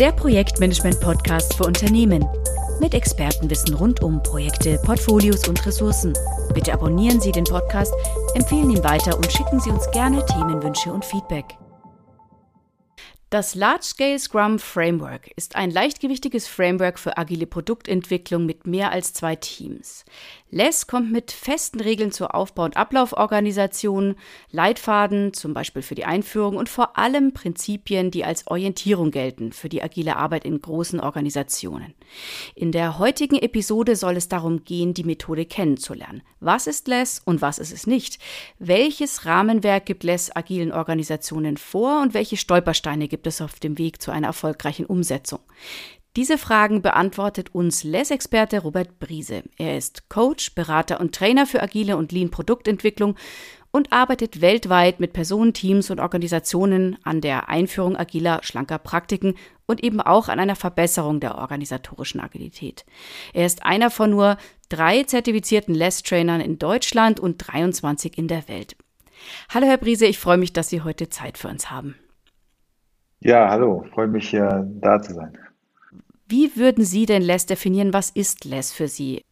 [0.00, 2.26] Der Projektmanagement-Podcast für Unternehmen.
[2.80, 6.14] Mit Expertenwissen rund um Projekte, Portfolios und Ressourcen.
[6.54, 7.92] Bitte abonnieren Sie den Podcast,
[8.34, 11.44] empfehlen ihn weiter und schicken Sie uns gerne Themenwünsche und Feedback.
[13.28, 19.12] Das Large Scale Scrum Framework ist ein leichtgewichtiges Framework für agile Produktentwicklung mit mehr als
[19.12, 20.06] zwei Teams.
[20.52, 24.16] Less kommt mit festen Regeln zur Aufbau- und Ablauforganisation,
[24.50, 29.68] Leitfaden, zum Beispiel für die Einführung und vor allem Prinzipien, die als Orientierung gelten für
[29.68, 31.94] die agile Arbeit in großen Organisationen.
[32.56, 36.22] In der heutigen Episode soll es darum gehen, die Methode kennenzulernen.
[36.40, 38.18] Was ist Less und was ist es nicht?
[38.58, 44.02] Welches Rahmenwerk gibt Less agilen Organisationen vor und welche Stolpersteine gibt es auf dem Weg
[44.02, 45.40] zu einer erfolgreichen Umsetzung?
[46.16, 49.44] Diese Fragen beantwortet uns LESS-Experte Robert Briese.
[49.58, 53.14] Er ist Coach, Berater und Trainer für agile und Lean-Produktentwicklung
[53.70, 59.34] und arbeitet weltweit mit Personen, Teams und Organisationen an der Einführung agiler, schlanker Praktiken
[59.66, 62.84] und eben auch an einer Verbesserung der organisatorischen Agilität.
[63.32, 64.36] Er ist einer von nur
[64.68, 68.76] drei zertifizierten LESS-Trainern in Deutschland und 23 in der Welt.
[69.54, 71.94] Hallo Herr Briese, ich freue mich, dass Sie heute Zeit für uns haben.
[73.20, 75.38] Ja, hallo, freue mich, da zu sein.
[76.30, 77.92] Wie würden Sie denn Less definieren?
[77.92, 79.24] Was ist Less für Sie?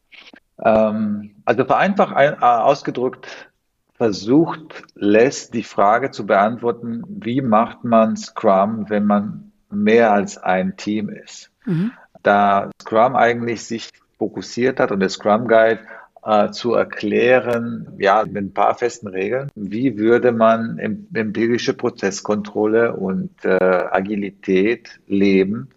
[0.65, 3.49] Ähm, also vereinfacht ein, äh, ausgedrückt
[3.95, 10.77] versucht Less die Frage zu beantworten, wie macht man Scrum, wenn man mehr als ein
[10.77, 11.51] Team ist?
[11.67, 11.93] Mhm.
[12.23, 15.81] Da Scrum eigentlich sich fokussiert hat und der Scrum Guide
[16.25, 20.79] äh, zu erklären, ja, mit ein paar festen Regeln, wie würde man
[21.13, 23.59] empirische Prozesskontrolle und äh,
[23.91, 25.69] Agilität leben,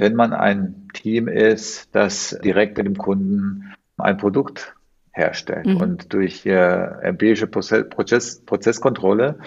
[0.00, 4.74] wenn man ein Team ist, das direkt mit dem Kunden ein Produkt
[5.12, 5.76] herstellt mhm.
[5.78, 9.38] und durch äh, empirische Prozess, Prozess, Prozesskontrolle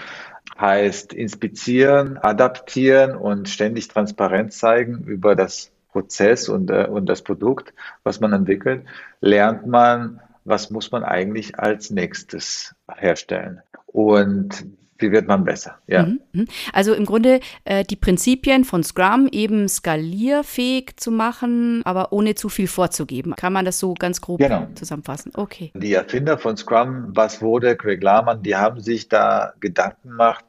[0.59, 7.73] heißt inspizieren, adaptieren und ständig Transparenz zeigen über das Prozess und, äh, und das Produkt,
[8.03, 8.85] was man entwickelt,
[9.21, 13.61] lernt man, was muss man eigentlich als nächstes herstellen.
[13.85, 14.65] Und
[14.99, 15.77] wie wird man besser?
[15.87, 16.03] Ja.
[16.03, 16.47] Mhm, mhm.
[16.73, 22.49] Also im Grunde äh, die Prinzipien von Scrum eben skalierfähig zu machen, aber ohne zu
[22.49, 23.33] viel vorzugeben.
[23.35, 24.67] Kann man das so ganz grob genau.
[24.75, 25.31] zusammenfassen?
[25.35, 25.71] Okay.
[25.75, 30.45] Die Erfinder von Scrum, was wurde, Craig Lahmann, die haben sich da Gedanken gemacht,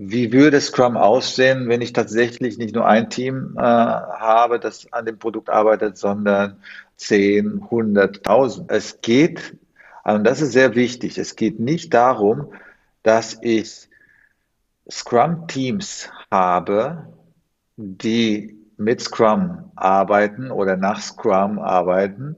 [0.00, 5.06] wie würde Scrum aussehen, wenn ich tatsächlich nicht nur ein Team äh, habe, das an
[5.06, 6.58] dem Produkt arbeitet, sondern
[6.98, 8.70] 10, 100, 1000.
[8.70, 9.56] Es geht,
[10.04, 12.52] und das ist sehr wichtig, es geht nicht darum,
[13.08, 13.88] dass ich
[14.90, 17.06] Scrum-Teams habe,
[17.78, 22.36] die mit Scrum arbeiten oder nach Scrum arbeiten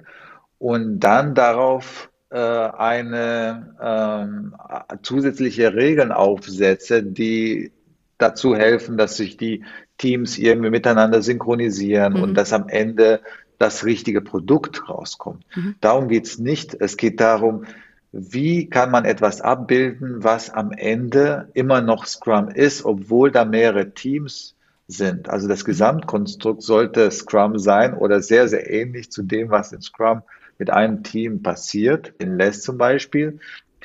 [0.58, 4.54] und dann darauf äh, eine ähm,
[5.02, 7.72] zusätzliche Regeln aufsetze, die
[8.18, 9.64] dazu helfen, dass sich die
[9.98, 12.22] Teams irgendwie miteinander synchronisieren mhm.
[12.22, 13.22] und dass am Ende
[13.58, 15.44] das richtige Produkt rauskommt.
[15.56, 15.74] Mhm.
[15.80, 16.76] Darum geht's nicht.
[16.78, 17.64] Es geht darum,
[18.12, 23.90] wie kann man etwas abbilden, was am Ende immer noch Scrum ist, obwohl da mehrere
[23.90, 24.56] Teams
[24.88, 25.28] sind.
[25.28, 30.22] Also das Gesamtkonstrukt sollte Scrum sein oder sehr, sehr ähnlich zu dem, was in Scrum
[30.58, 32.12] mit einem Team passiert.
[32.18, 33.38] In Less zum Beispiel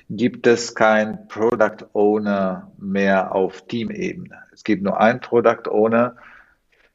[0.09, 4.37] gibt es kein Product Owner mehr auf Teamebene.
[4.51, 6.15] Es gibt nur ein Product Owner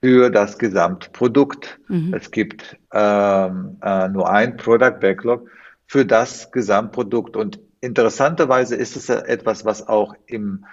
[0.02, 1.78] für das Gesamtprodukt.
[1.88, 2.14] Mhm.
[2.14, 5.48] Es gibt ähm, äh, nur ein Product Backlog
[5.90, 7.36] für das Gesamtprodukt.
[7.36, 10.64] Und interessanterweise ist es etwas, was auch im,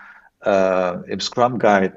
[0.45, 1.95] äh, im Scrum Guide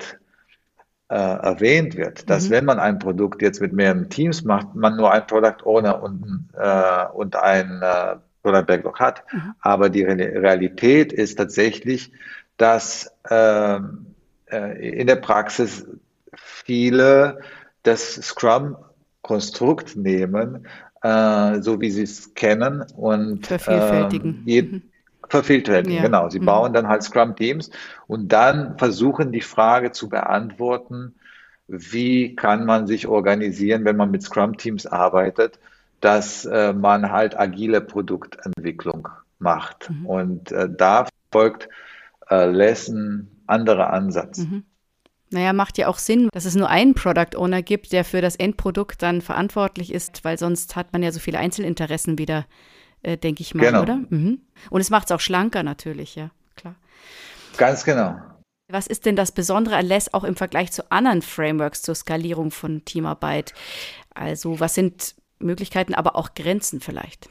[1.10, 2.50] äh, erwähnt wird, dass mhm.
[2.50, 6.48] wenn man ein Produkt jetzt mit mehreren Teams macht, man nur ein Product Owner und,
[6.56, 9.22] äh, und ein äh, Product Backlog hat.
[9.30, 9.54] Mhm.
[9.60, 12.12] Aber die Realität ist tatsächlich,
[12.56, 14.14] dass ähm,
[14.46, 15.86] äh, in der Praxis
[16.34, 17.40] viele
[17.82, 20.66] das Scrum-Konstrukt nehmen,
[21.02, 24.44] äh, so wie sie es kennen und vervielfältigen.
[24.46, 24.82] Äh, mhm.
[25.28, 26.02] vervielfältigen, ja.
[26.02, 26.28] genau.
[26.28, 26.46] Sie mhm.
[26.46, 27.70] bauen dann halt Scrum-Teams
[28.06, 31.14] und dann versuchen die Frage zu beantworten,
[31.68, 35.58] wie kann man sich organisieren, wenn man mit Scrum-Teams arbeitet,
[36.00, 39.08] dass äh, man halt agile Produktentwicklung
[39.38, 39.90] macht.
[39.90, 40.06] Mhm.
[40.06, 41.68] Und äh, da folgt
[42.28, 44.38] äh, Lesson anderer Ansatz.
[44.38, 44.64] Mhm.
[45.32, 48.34] Naja, macht ja auch Sinn, dass es nur einen Product Owner gibt, der für das
[48.34, 52.46] Endprodukt dann verantwortlich ist, weil sonst hat man ja so viele Einzelinteressen wieder,
[53.02, 53.82] äh, denke ich mal, genau.
[53.82, 53.96] oder?
[54.08, 54.40] Mhm.
[54.70, 56.74] Und es macht es auch schlanker natürlich, ja, klar.
[57.56, 58.16] Ganz genau.
[58.68, 62.50] Was ist denn das Besondere an LESS auch im Vergleich zu anderen Frameworks zur Skalierung
[62.50, 63.54] von Teamarbeit?
[64.14, 67.28] Also was sind Möglichkeiten, aber auch Grenzen vielleicht?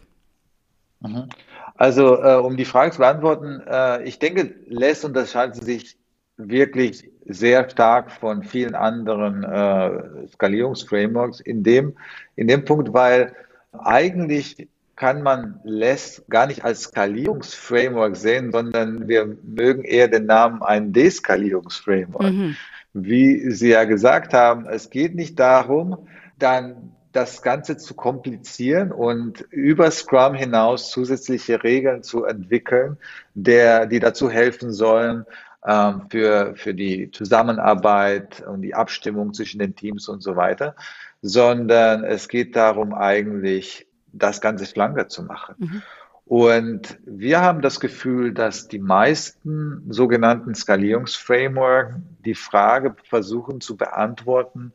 [1.01, 1.29] Mhm.
[1.75, 5.98] Also äh, um die Frage zu beantworten, äh, ich denke, LESS unterscheidet sich
[6.39, 11.95] wirklich sehr stark von vielen anderen äh, Skalierungsframeworks in dem,
[12.35, 13.35] in dem Punkt, weil
[13.77, 20.61] eigentlich kann man LESS gar nicht als Skalierungsframework sehen, sondern wir mögen eher den Namen
[20.61, 22.33] ein Deskalierungsframework.
[22.33, 22.55] Mhm.
[22.93, 26.07] Wie Sie ja gesagt haben, es geht nicht darum,
[26.37, 32.97] dann das Ganze zu komplizieren und über Scrum hinaus zusätzliche Regeln zu entwickeln,
[33.33, 35.25] der, die dazu helfen sollen,
[35.61, 40.75] für, für die Zusammenarbeit und die Abstimmung zwischen den Teams und so weiter,
[41.21, 45.55] sondern es geht darum, eigentlich das Ganze schlanker zu machen.
[45.57, 45.81] Mhm.
[46.25, 54.71] Und wir haben das Gefühl, dass die meisten sogenannten Skalierungsframeworks die Frage versuchen zu beantworten,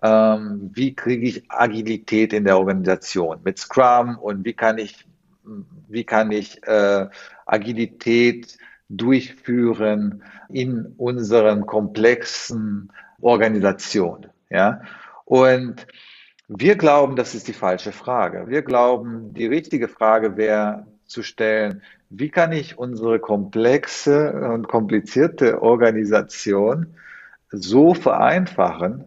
[0.00, 5.04] ähm, wie kriege ich Agilität in der Organisation mit Scrum und wie kann ich,
[5.88, 7.08] wie kann ich äh,
[7.46, 8.56] Agilität
[8.96, 14.30] durchführen in unseren komplexen Organisationen.
[14.50, 14.82] Ja?
[15.24, 15.86] Und
[16.48, 18.48] wir glauben, das ist die falsche Frage.
[18.48, 25.62] Wir glauben, die richtige Frage wäre zu stellen, wie kann ich unsere komplexe und komplizierte
[25.62, 26.94] Organisation
[27.50, 29.04] so vereinfachen,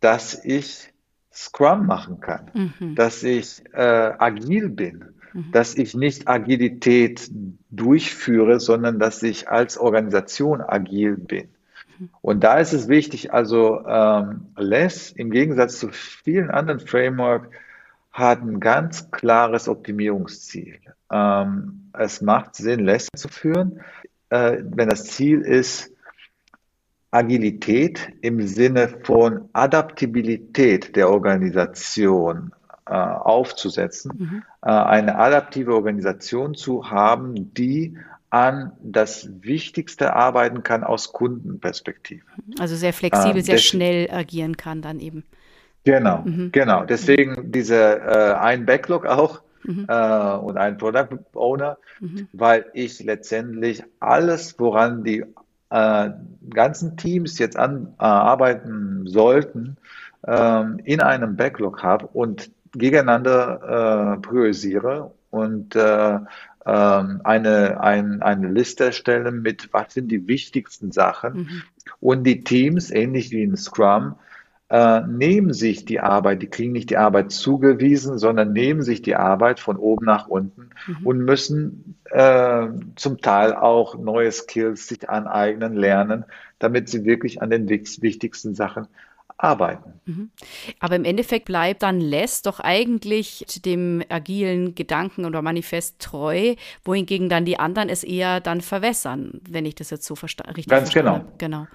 [0.00, 0.92] dass ich
[1.32, 2.94] Scrum machen kann, mhm.
[2.96, 5.52] dass ich äh, agil bin, mhm.
[5.52, 7.30] dass ich nicht Agilität
[7.70, 11.48] durchführe, sondern dass ich als Organisation agil bin.
[12.20, 17.48] Und da ist es wichtig, also ähm, Less im Gegensatz zu vielen anderen Frameworks
[18.12, 20.78] hat ein ganz klares Optimierungsziel.
[21.10, 23.80] Ähm, es macht Sinn, Less zu führen,
[24.30, 25.92] äh, wenn das Ziel ist,
[27.10, 32.52] Agilität im Sinne von Adaptabilität der Organisation
[32.94, 34.42] aufzusetzen, mhm.
[34.62, 37.96] äh, eine adaptive Organisation zu haben, die
[38.30, 42.24] an das Wichtigste arbeiten kann aus Kundenperspektive.
[42.58, 45.24] Also sehr flexibel, ähm, sehr schnell agieren kann dann eben.
[45.84, 46.52] Genau, mhm.
[46.52, 46.84] genau.
[46.84, 49.86] Deswegen diese äh, ein Backlog auch mhm.
[49.88, 52.28] äh, und ein Product Owner, mhm.
[52.32, 55.24] weil ich letztendlich alles, woran die
[55.70, 56.10] äh,
[56.50, 59.76] ganzen Teams jetzt an, äh, arbeiten sollten,
[60.26, 66.18] ähm, in einem Backlog habe und gegeneinander äh, priorisiere und äh,
[66.66, 71.34] ähm, eine, ein, eine Liste erstellen mit, was sind die wichtigsten Sachen.
[71.34, 71.62] Mhm.
[72.00, 74.16] Und die Teams, ähnlich wie in Scrum,
[74.70, 79.16] äh, nehmen sich die Arbeit, die kriegen nicht die Arbeit zugewiesen, sondern nehmen sich die
[79.16, 81.06] Arbeit von oben nach unten mhm.
[81.06, 82.66] und müssen äh,
[82.96, 86.26] zum Teil auch neue Skills sich aneignen, lernen,
[86.58, 88.88] damit sie wirklich an den wichtigsten Sachen
[89.38, 90.00] arbeiten.
[90.04, 90.30] Mhm.
[90.80, 97.28] Aber im Endeffekt bleibt dann Less doch eigentlich dem agilen Gedanken oder Manifest treu, wohingegen
[97.28, 100.90] dann die anderen es eher dann verwässern, wenn ich das jetzt so versta richtig Ganz
[100.90, 101.24] verstanden genau.
[101.28, 101.38] habe.
[101.38, 101.66] Genau.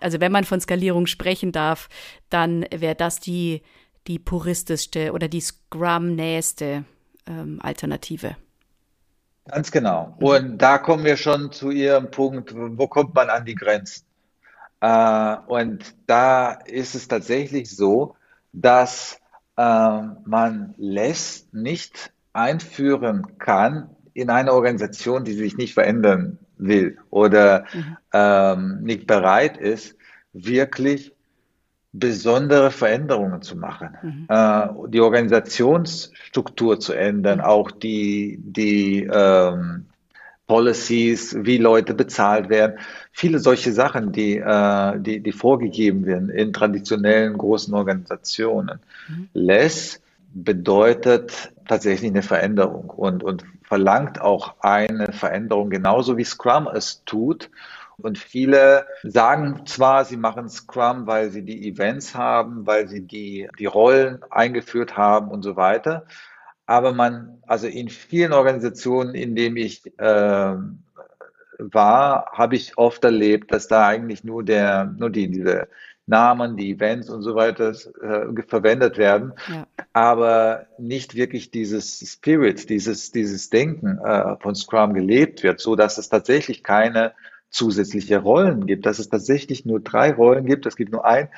[0.00, 1.88] Also wenn man von Skalierung sprechen darf,
[2.28, 3.62] dann wäre das die,
[4.06, 6.84] die puristischste oder die Scrum-näheste
[7.26, 8.36] ähm, Alternative.
[9.46, 10.16] Ganz genau.
[10.20, 14.04] Und da kommen wir schon zu Ihrem Punkt, wo kommt man an die Grenzen?
[14.84, 18.16] Äh, und da ist es tatsächlich so,
[18.52, 19.18] dass
[19.56, 19.62] äh,
[20.26, 27.96] man LESS nicht einführen kann in eine Organisation, die sich nicht verändern will oder mhm.
[28.12, 29.96] ähm, nicht bereit ist,
[30.34, 31.14] wirklich
[31.92, 34.26] besondere Veränderungen zu machen, mhm.
[34.28, 39.86] äh, die Organisationsstruktur zu ändern, auch die, die ähm,
[40.46, 42.78] Policies, wie Leute bezahlt werden,
[43.16, 48.80] viele solche Sachen, die, äh, die, die vorgegeben werden in traditionellen großen Organisationen.
[49.08, 49.28] Mhm.
[49.32, 50.02] Less
[50.34, 57.50] bedeutet tatsächlich eine Veränderung und, und verlangt auch eine Veränderung, genauso wie Scrum es tut.
[57.98, 63.48] Und viele sagen zwar, sie machen Scrum, weil sie die Events haben, weil sie die,
[63.60, 66.04] die Rollen eingeführt haben und so weiter.
[66.66, 70.56] Aber man, also in vielen Organisationen, in denen ich äh,
[71.58, 75.68] war, habe ich oft erlebt, dass da eigentlich nur der, nur die, diese
[76.06, 77.70] Namen, die Events und so weiter
[78.02, 79.66] äh, verwendet werden, ja.
[79.94, 85.96] aber nicht wirklich dieses Spirit, dieses, dieses Denken äh, von Scrum gelebt wird, so dass
[85.96, 87.12] es tatsächlich keine
[87.48, 90.66] zusätzliche Rollen gibt, dass es tatsächlich nur drei Rollen gibt.
[90.66, 91.28] Es gibt nur ein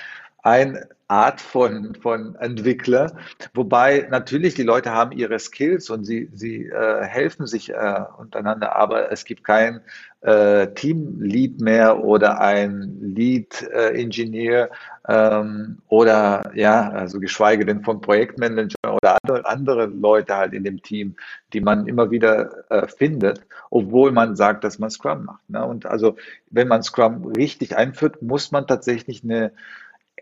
[0.46, 3.16] eine Art von, von Entwickler,
[3.54, 8.74] wobei natürlich die Leute haben ihre Skills und sie, sie äh, helfen sich äh, untereinander,
[8.74, 9.80] aber es gibt kein
[10.22, 14.70] äh, Team-Lead mehr oder ein Lead-Engineer
[15.08, 20.82] ähm, oder ja, also geschweige denn von Projektmanager oder andere, andere Leute halt in dem
[20.82, 21.16] Team,
[21.52, 25.48] die man immer wieder äh, findet, obwohl man sagt, dass man Scrum macht.
[25.48, 25.64] Ne?
[25.64, 26.16] Und also,
[26.50, 29.52] wenn man Scrum richtig einführt, muss man tatsächlich eine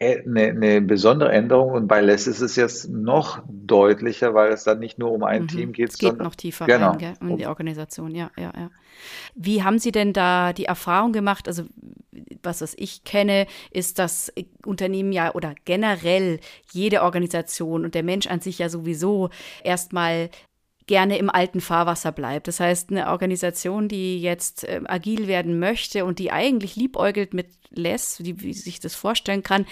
[0.00, 4.80] eine, eine besondere Änderung und bei Less ist es jetzt noch deutlicher, weil es dann
[4.80, 5.48] nicht nur um ein mhm.
[5.48, 6.90] Team geht, es geht sondern, noch tiefer genau.
[6.90, 8.70] rein, gell, in die Organisation, ja, ja, ja.
[9.34, 11.46] Wie haben Sie denn da die Erfahrung gemacht?
[11.46, 11.64] Also
[12.42, 14.32] was, was ich kenne, ist, dass
[14.64, 16.40] Unternehmen ja oder generell
[16.72, 19.30] jede Organisation und der Mensch an sich ja sowieso
[19.62, 20.30] erstmal
[20.86, 22.48] gerne im alten Fahrwasser bleibt.
[22.48, 27.48] Das heißt, eine Organisation, die jetzt äh, agil werden möchte und die eigentlich liebäugelt mit
[27.70, 29.66] Less, die, wie sich das vorstellen kann,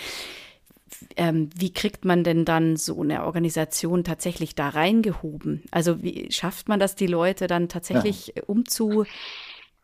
[1.17, 5.63] ähm, wie kriegt man denn dann so eine Organisation tatsächlich da reingehoben?
[5.71, 8.43] Also wie schafft man das, die Leute dann tatsächlich ja.
[8.47, 9.05] umzu,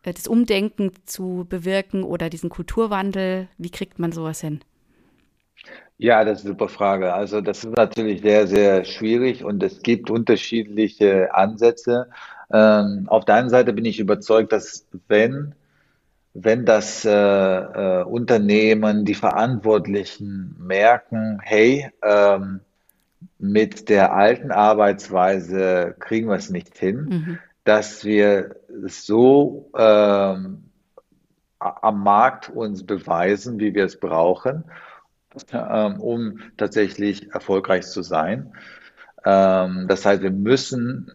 [0.03, 3.47] äh, das Umdenken zu bewirken oder diesen Kulturwandel?
[3.57, 4.61] Wie kriegt man sowas hin?
[6.01, 7.13] Ja, das ist eine super Frage.
[7.13, 12.09] Also das ist natürlich sehr, sehr schwierig und es gibt unterschiedliche Ansätze.
[12.53, 15.55] Ähm, auf der einen Seite bin ich überzeugt, dass wenn,
[16.33, 22.61] wenn das äh, äh, Unternehmen, die Verantwortlichen merken, hey, ähm,
[23.37, 27.39] mit der alten Arbeitsweise kriegen wir es nicht hin, mhm.
[27.65, 30.63] dass wir so ähm,
[31.59, 34.63] am Markt uns beweisen, wie wir es brauchen
[35.51, 38.53] ähm, um tatsächlich erfolgreich zu sein.
[39.25, 41.11] Ähm, das heißt, wir müssen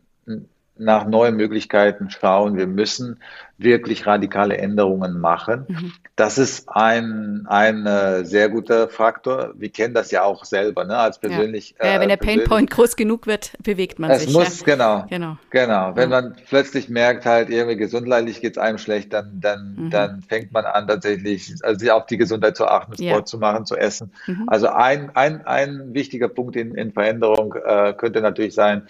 [0.76, 2.56] nach neuen Möglichkeiten schauen.
[2.56, 3.20] Wir müssen
[3.56, 5.66] wirklich radikale Änderungen machen.
[5.68, 5.92] Mhm.
[6.16, 9.52] Das ist ein, ein äh, sehr guter Faktor.
[9.56, 10.96] Wir kennen das ja auch selber, ne?
[10.96, 11.76] als persönlich.
[11.80, 11.96] Ja.
[11.96, 14.28] Äh, wenn der Painpoint groß genug wird, bewegt man es sich.
[14.28, 14.74] Es muss, ja.
[14.74, 15.06] genau.
[15.08, 15.36] Genau.
[15.50, 15.92] genau.
[15.94, 16.20] Wenn ja.
[16.20, 19.90] man plötzlich merkt, halt irgendwie gesundheitlich geht es einem schlecht, dann, dann, mhm.
[19.90, 23.76] dann fängt man an, tatsächlich also auf die Gesundheit zu achten, Sport zu machen, zu
[23.76, 24.12] essen.
[24.26, 24.44] Mhm.
[24.48, 28.88] Also ein, ein, ein wichtiger Punkt in, in Veränderung äh, könnte natürlich sein,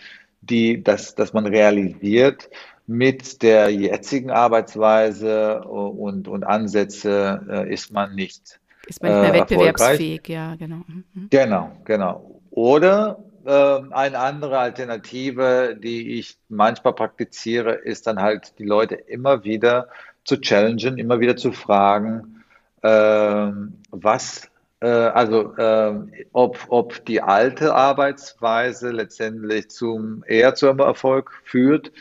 [0.50, 2.50] die, dass, dass man realisiert,
[2.86, 8.60] mit der jetzigen Arbeitsweise und, und Ansätze äh, ist man nicht.
[8.86, 10.82] Ist man nicht mehr äh, wettbewerbsfähig, ja, genau.
[10.86, 11.28] Mhm.
[11.30, 12.40] Genau, genau.
[12.50, 19.44] Oder äh, eine andere Alternative, die ich manchmal praktiziere, ist dann halt die Leute immer
[19.44, 19.88] wieder
[20.24, 22.44] zu challengen, immer wieder zu fragen,
[22.82, 23.50] äh,
[23.90, 24.48] was äh,
[24.86, 31.92] also äh, ob, ob die alte Arbeitsweise letztendlich zum eher zum Erfolg führt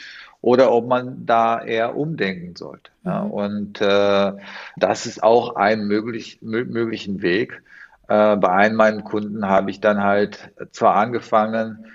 [0.42, 2.92] oder ob man da eher umdenken sollte.
[3.06, 3.32] Ja, mhm.
[3.32, 4.34] und äh,
[4.76, 7.64] das ist auch ein möglich, möglichen Weg.
[8.10, 11.86] Äh, bei einem meiner Kunden habe ich dann halt zwar angefangen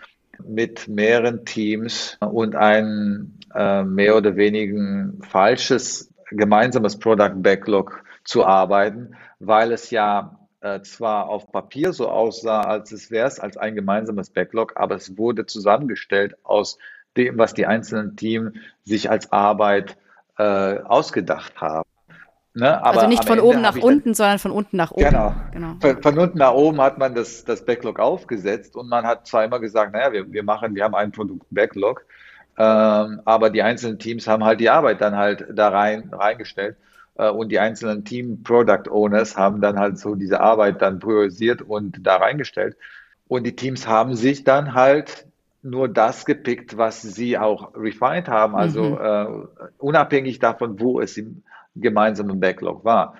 [0.47, 9.14] mit mehreren Teams und ein äh, mehr oder weniger falsches gemeinsames Product Backlog zu arbeiten,
[9.40, 13.75] weil es ja äh, zwar auf Papier so aussah, als es wäre es als ein
[13.75, 16.79] gemeinsames Backlog, aber es wurde zusammengestellt aus
[17.17, 18.53] dem, was die einzelnen Teams
[18.85, 19.97] sich als Arbeit
[20.38, 21.88] äh, ausgedacht haben.
[22.55, 22.83] Ne?
[22.83, 25.05] also nicht von Ende oben nach unten, sondern von unten nach oben.
[25.05, 25.33] Genau.
[25.53, 25.77] genau.
[25.81, 29.45] Von, von, unten nach oben hat man das, das Backlog aufgesetzt und man hat zwar
[29.45, 32.05] immer gesagt, naja, wir, wir machen, wir haben ein Produkt Backlog,
[32.57, 36.77] ähm, aber die einzelnen Teams haben halt die Arbeit dann halt da rein reingestellt.
[37.19, 41.61] Äh, und die einzelnen Team Product Owners haben dann halt so diese Arbeit dann priorisiert
[41.61, 42.77] und da reingestellt.
[43.27, 45.27] Und die Teams haben sich dann halt
[45.63, 48.99] nur das gepickt, was sie auch refined haben, also mhm.
[49.03, 51.43] äh, unabhängig davon, wo es im
[51.75, 53.17] gemeinsamen Backlog war.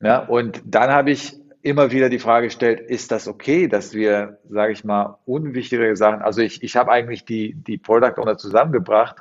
[0.00, 4.38] Ja, und dann habe ich immer wieder die Frage gestellt, ist das okay, dass wir,
[4.48, 9.16] sage ich mal, unwichtige Sachen, also ich, ich habe eigentlich die, die Product Owner zusammengebracht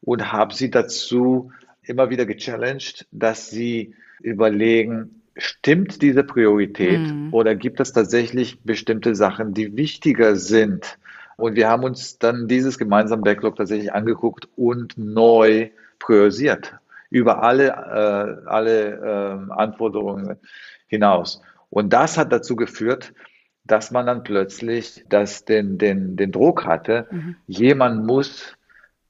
[0.00, 1.52] und habe sie dazu
[1.86, 7.32] immer wieder gechallenged, dass sie überlegen, stimmt diese Priorität mhm.
[7.32, 10.98] oder gibt es tatsächlich bestimmte Sachen, die wichtiger sind?
[11.36, 16.74] Und wir haben uns dann dieses gemeinsame Backlog tatsächlich angeguckt und neu priorisiert
[17.10, 20.36] über alle, äh, alle äh, Anforderungen
[20.86, 21.42] hinaus.
[21.70, 23.12] Und das hat dazu geführt,
[23.64, 27.36] dass man dann plötzlich das, den, den, den Druck hatte, mhm.
[27.46, 28.56] jemand muss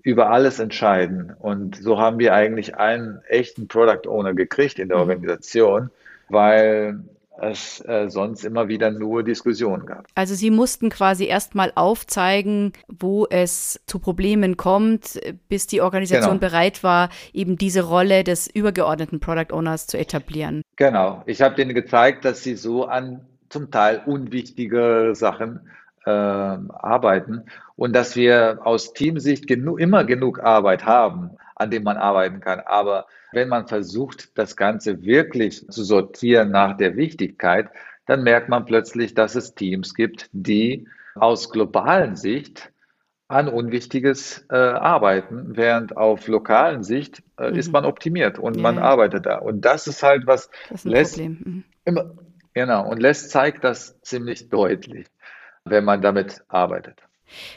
[0.05, 1.35] über alles entscheiden.
[1.37, 5.03] Und so haben wir eigentlich einen echten Product Owner gekriegt in der mhm.
[5.03, 5.91] Organisation,
[6.29, 7.01] weil
[7.41, 10.07] es äh, sonst immer wieder nur Diskussionen gab.
[10.15, 15.19] Also Sie mussten quasi erstmal aufzeigen, wo es zu Problemen kommt,
[15.49, 16.51] bis die Organisation genau.
[16.51, 20.63] bereit war, eben diese Rolle des übergeordneten Product Owners zu etablieren.
[20.77, 21.25] Genau.
[21.27, 25.61] Ich habe denen gezeigt, dass sie so an zum Teil unwichtige Sachen
[26.05, 27.45] äh, arbeiten
[27.77, 32.61] und dass wir aus Teamsicht genu immer genug Arbeit haben, an dem man arbeiten kann.
[32.61, 37.69] Aber wenn man versucht, das Ganze wirklich zu sortieren nach der Wichtigkeit,
[38.07, 42.71] dann merkt man plötzlich, dass es Teams gibt, die aus globalen Sicht
[43.29, 47.57] an unwichtiges äh, arbeiten, während auf lokalen Sicht äh, mhm.
[47.57, 49.39] ist man optimiert und ja, man arbeitet da.
[49.39, 51.65] Und das ist halt was ist lässt mhm.
[51.85, 52.13] immer
[52.53, 55.07] genau und lässt zeigt das ziemlich deutlich,
[55.65, 57.04] wenn man damit arbeitet.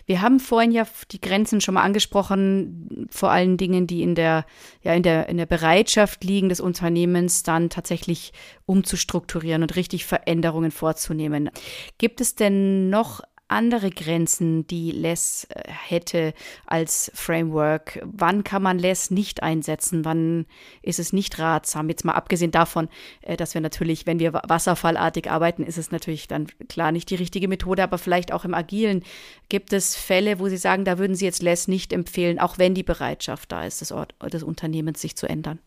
[0.06, 4.46] Wir haben vorhin ja die Grenzen schon mal angesprochen, vor allen Dingen, die in der,
[4.84, 8.34] ja, in der, in der Bereitschaft liegen des Unternehmens, dann tatsächlich
[8.66, 11.50] umzustrukturieren und richtig Veränderungen vorzunehmen.
[11.98, 16.34] Gibt es denn noch andere Grenzen, die Less äh, hätte
[16.66, 18.00] als Framework?
[18.04, 20.06] Wann kann man Less nicht einsetzen?
[20.06, 20.46] Wann
[20.82, 21.90] ist es nicht ratsam?
[21.90, 22.90] Jetzt mal abgesehen davon,
[23.22, 27.16] äh, dass wir natürlich, wenn wir wasserfallartig arbeiten, ist es natürlich dann klar nicht die
[27.16, 29.04] richtige Methode, aber vielleicht auch im Agilen
[29.50, 32.74] gibt es Fälle, wo Sie sagen, da würden Sie jetzt Less nicht empfehlen, auch wenn
[32.74, 35.60] die Bereitschaft da ist, des, Ort, des Unternehmens sich zu ändern.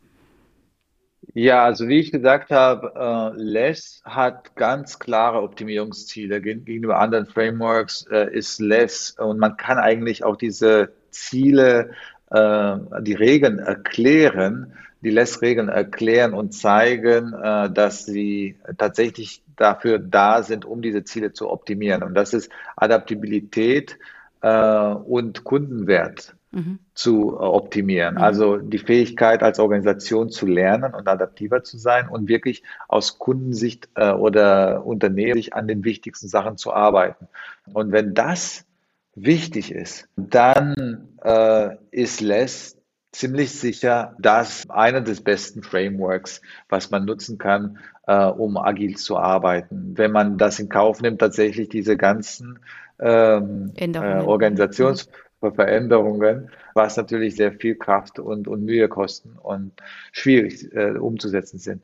[1.35, 8.05] Ja, also wie ich gesagt habe, äh, Less hat ganz klare Optimierungsziele gegenüber anderen Frameworks
[8.11, 11.93] äh, ist Less und man kann eigentlich auch diese Ziele,
[12.31, 14.73] äh, die Regeln erklären,
[15.03, 21.33] die Less-Regeln erklären und zeigen, äh, dass sie tatsächlich dafür da sind, um diese Ziele
[21.33, 22.03] zu optimieren.
[22.03, 23.99] Und das ist Adaptabilität
[24.41, 26.78] äh, und Kundenwert mhm.
[26.95, 28.14] zu äh, optimieren.
[28.14, 28.21] Mhm.
[28.21, 33.88] Also die Fähigkeit als Organisation zu lernen und adaptiver zu sein und wirklich aus Kundensicht
[33.95, 37.28] äh, oder Unternehmenssicht an den wichtigsten Sachen zu arbeiten.
[37.73, 38.66] Und wenn das
[39.14, 42.76] wichtig ist, dann äh, ist Less
[43.12, 49.16] ziemlich sicher das eine des besten Frameworks, was man nutzen kann, äh, um agil zu
[49.16, 49.95] arbeiten.
[49.97, 52.61] Wenn man das in Kauf nimmt, tatsächlich diese ganzen
[53.00, 55.09] ähm, äh, Organisations-
[55.40, 59.73] Veränderungen, was natürlich sehr viel Kraft und, und Mühe kosten und
[60.12, 61.82] schwierig äh, umzusetzen sind.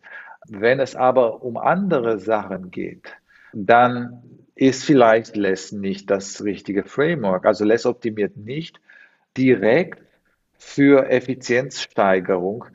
[0.48, 3.08] Wenn es aber um andere Sachen geht,
[3.52, 4.22] dann
[4.54, 7.46] ist vielleicht Less nicht das richtige Framework.
[7.46, 8.80] Also Less optimiert nicht
[9.36, 10.02] direkt
[10.58, 12.66] für Effizienzsteigerung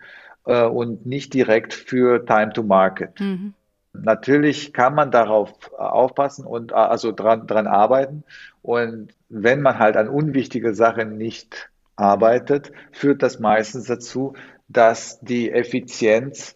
[0.46, 3.20] äh, und nicht direkt für Time to Market.
[3.20, 3.54] Mhm.
[3.94, 8.24] Natürlich kann man darauf aufpassen und also dran, dran arbeiten.
[8.62, 14.34] Und wenn man halt an unwichtige Sachen nicht arbeitet, führt das meistens dazu,
[14.70, 16.54] dass die Effizienz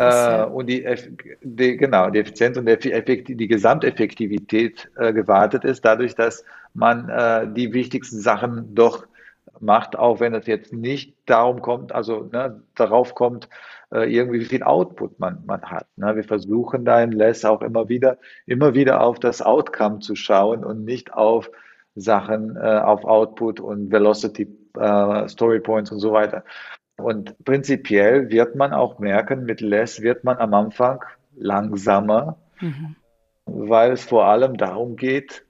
[0.00, 0.44] äh, ja.
[0.44, 0.86] und die,
[1.42, 7.46] die, genau die Effizienz und die, die Gesamteffektivität äh, gewartet ist, dadurch, dass man äh,
[7.52, 9.06] die wichtigsten Sachen doch
[9.60, 13.48] macht, auch wenn es jetzt nicht darum kommt, also ne, darauf kommt, äh,
[13.90, 15.86] irgendwie wie viel Output man, man hat.
[15.96, 16.14] Ne?
[16.14, 20.64] Wir versuchen da in Less auch immer wieder, immer wieder auf das Outcome zu schauen
[20.64, 21.50] und nicht auf
[21.94, 26.44] Sachen, äh, auf Output und Velocity, äh, Story Points und so weiter.
[26.96, 31.04] Und prinzipiell wird man auch merken, mit Less wird man am Anfang
[31.36, 32.96] langsamer, mhm.
[33.46, 35.44] weil es vor allem darum geht,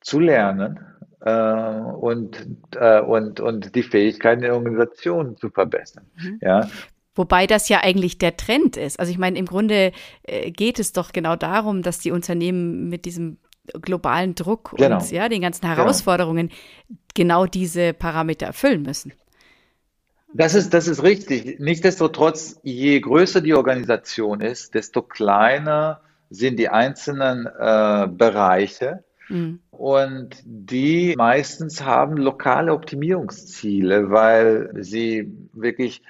[0.00, 0.80] zu lernen
[1.20, 6.06] äh, und, äh, und, und die Fähigkeiten der Organisation zu verbessern.
[6.16, 6.38] Mhm.
[6.40, 6.68] Ja.
[7.14, 8.98] Wobei das ja eigentlich der Trend ist.
[8.98, 13.04] Also ich meine, im Grunde äh, geht es doch genau darum, dass die Unternehmen mit
[13.04, 13.38] diesem
[13.80, 14.98] globalen Druck genau.
[14.98, 15.76] und ja, den ganzen genau.
[15.76, 17.00] Herausforderungen genau.
[17.14, 19.12] genau diese Parameter erfüllen müssen.
[20.34, 21.60] Das ist, das ist richtig.
[21.60, 29.04] Nichtsdestotrotz, je größer die Organisation ist, desto kleiner sind die einzelnen äh, Bereiche.
[29.28, 29.60] Mhm.
[29.70, 36.02] Und die meistens haben lokale Optimierungsziele, weil sie wirklich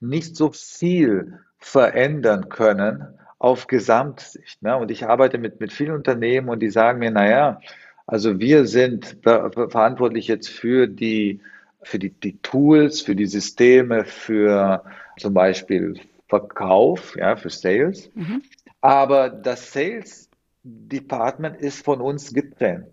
[0.00, 3.06] nicht so viel verändern können
[3.38, 4.62] auf Gesamtsicht.
[4.62, 4.76] Ne?
[4.76, 7.60] Und ich arbeite mit, mit vielen Unternehmen und die sagen mir, naja,
[8.06, 11.40] also wir sind verantwortlich jetzt für die,
[11.82, 14.84] für die, die Tools, für die Systeme, für
[15.18, 15.94] zum Beispiel
[16.28, 18.10] Verkauf, ja, für Sales.
[18.14, 18.42] Mhm.
[18.80, 20.28] Aber das Sales
[20.62, 22.86] Department ist von uns getrennt.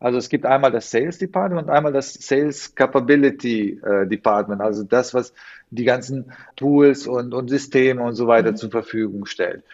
[0.00, 4.84] Also es gibt einmal das Sales Department und einmal das Sales Capability äh, Department, also
[4.84, 5.32] das, was
[5.70, 8.56] die ganzen Tools und, und Systeme und so weiter mhm.
[8.56, 9.64] zur Verfügung stellt.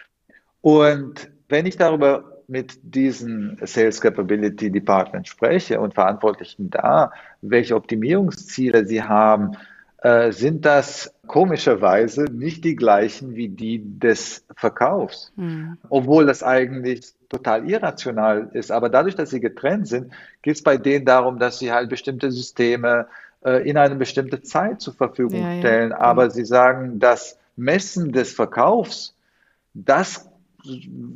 [0.61, 7.11] Und wenn ich darüber mit diesen Sales Capability Department spreche und Verantwortlichen da,
[7.41, 9.51] welche Optimierungsziele sie haben,
[10.01, 15.77] äh, sind das komischerweise nicht die gleichen wie die des Verkaufs, mhm.
[15.89, 18.71] obwohl das eigentlich total irrational ist.
[18.71, 20.11] Aber dadurch, dass sie getrennt sind,
[20.41, 23.07] geht es bei denen darum, dass sie halt bestimmte Systeme
[23.43, 25.91] äh, in eine bestimmte Zeit zur Verfügung ja, stellen.
[25.91, 25.99] Ja.
[25.99, 29.15] Aber sie sagen, das Messen des Verkaufs,
[29.73, 30.29] das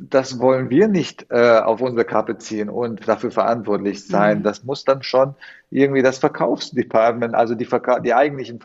[0.08, 4.38] das wollen wir nicht äh, auf unsere Kappe ziehen und dafür verantwortlich sein.
[4.38, 4.42] Mhm.
[4.44, 5.34] Das muss dann schon
[5.70, 8.60] irgendwie das Verkaufsdepartment, also die, Verka die eigentlichen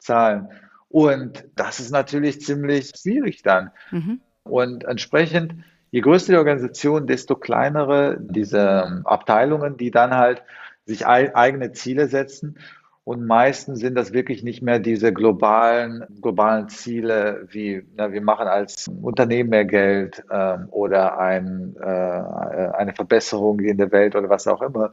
[0.00, 0.48] Verkaufszahlen.
[0.88, 3.70] Und das ist natürlich ziemlich schwierig dann.
[3.90, 4.20] Mhm.
[4.42, 5.54] Und entsprechend
[5.90, 10.42] je größer die Organisation, desto kleinere diese Abteilungen, die dann halt
[10.86, 12.58] sich eigene Ziele setzen.
[13.04, 18.46] Und meistens sind das wirklich nicht mehr diese globalen, globalen Ziele, wie na, wir machen
[18.46, 24.46] als Unternehmen mehr Geld ähm, oder ein, äh, eine Verbesserung in der Welt oder was
[24.46, 24.92] auch immer,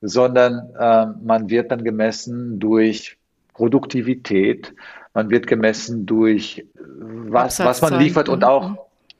[0.00, 3.19] sondern äh, man wird dann gemessen durch
[3.54, 4.74] Produktivität,
[5.14, 8.78] man wird gemessen durch was, was man liefert und auch, mhm.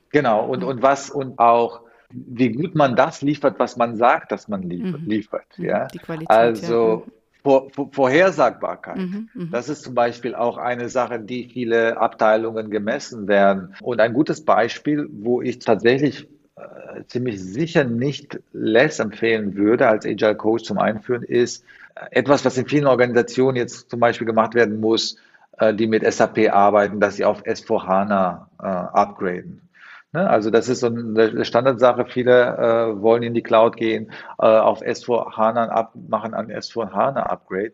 [0.09, 4.47] genau, und, und was und auch, wie gut man das liefert, was man sagt, dass
[4.47, 5.01] man liefert.
[5.01, 5.09] Mhm.
[5.09, 5.87] liefert ja?
[5.87, 6.95] Qualität, also ja.
[6.97, 7.11] Mhm.
[7.43, 8.97] Vor, vor, Vorhersagbarkeit.
[8.97, 9.47] Mhm, mh.
[9.51, 13.73] Das ist zum Beispiel auch eine Sache, die viele Abteilungen gemessen werden.
[13.81, 20.05] Und ein gutes Beispiel, wo ich tatsächlich äh, ziemlich sicher nicht less empfehlen würde als
[20.05, 21.65] Agile Coach zum Einführen, ist
[22.11, 25.17] etwas, was in vielen Organisationen jetzt zum Beispiel gemacht werden muss,
[25.57, 29.69] äh, die mit SAP arbeiten, dass sie auf S4HANA äh, upgraden.
[30.13, 30.29] Ne?
[30.29, 32.05] Also das ist so eine Standardsache.
[32.05, 37.71] Viele äh, wollen in die Cloud gehen, äh, auf S4HANA ab, machen ein S4HANA Upgrade.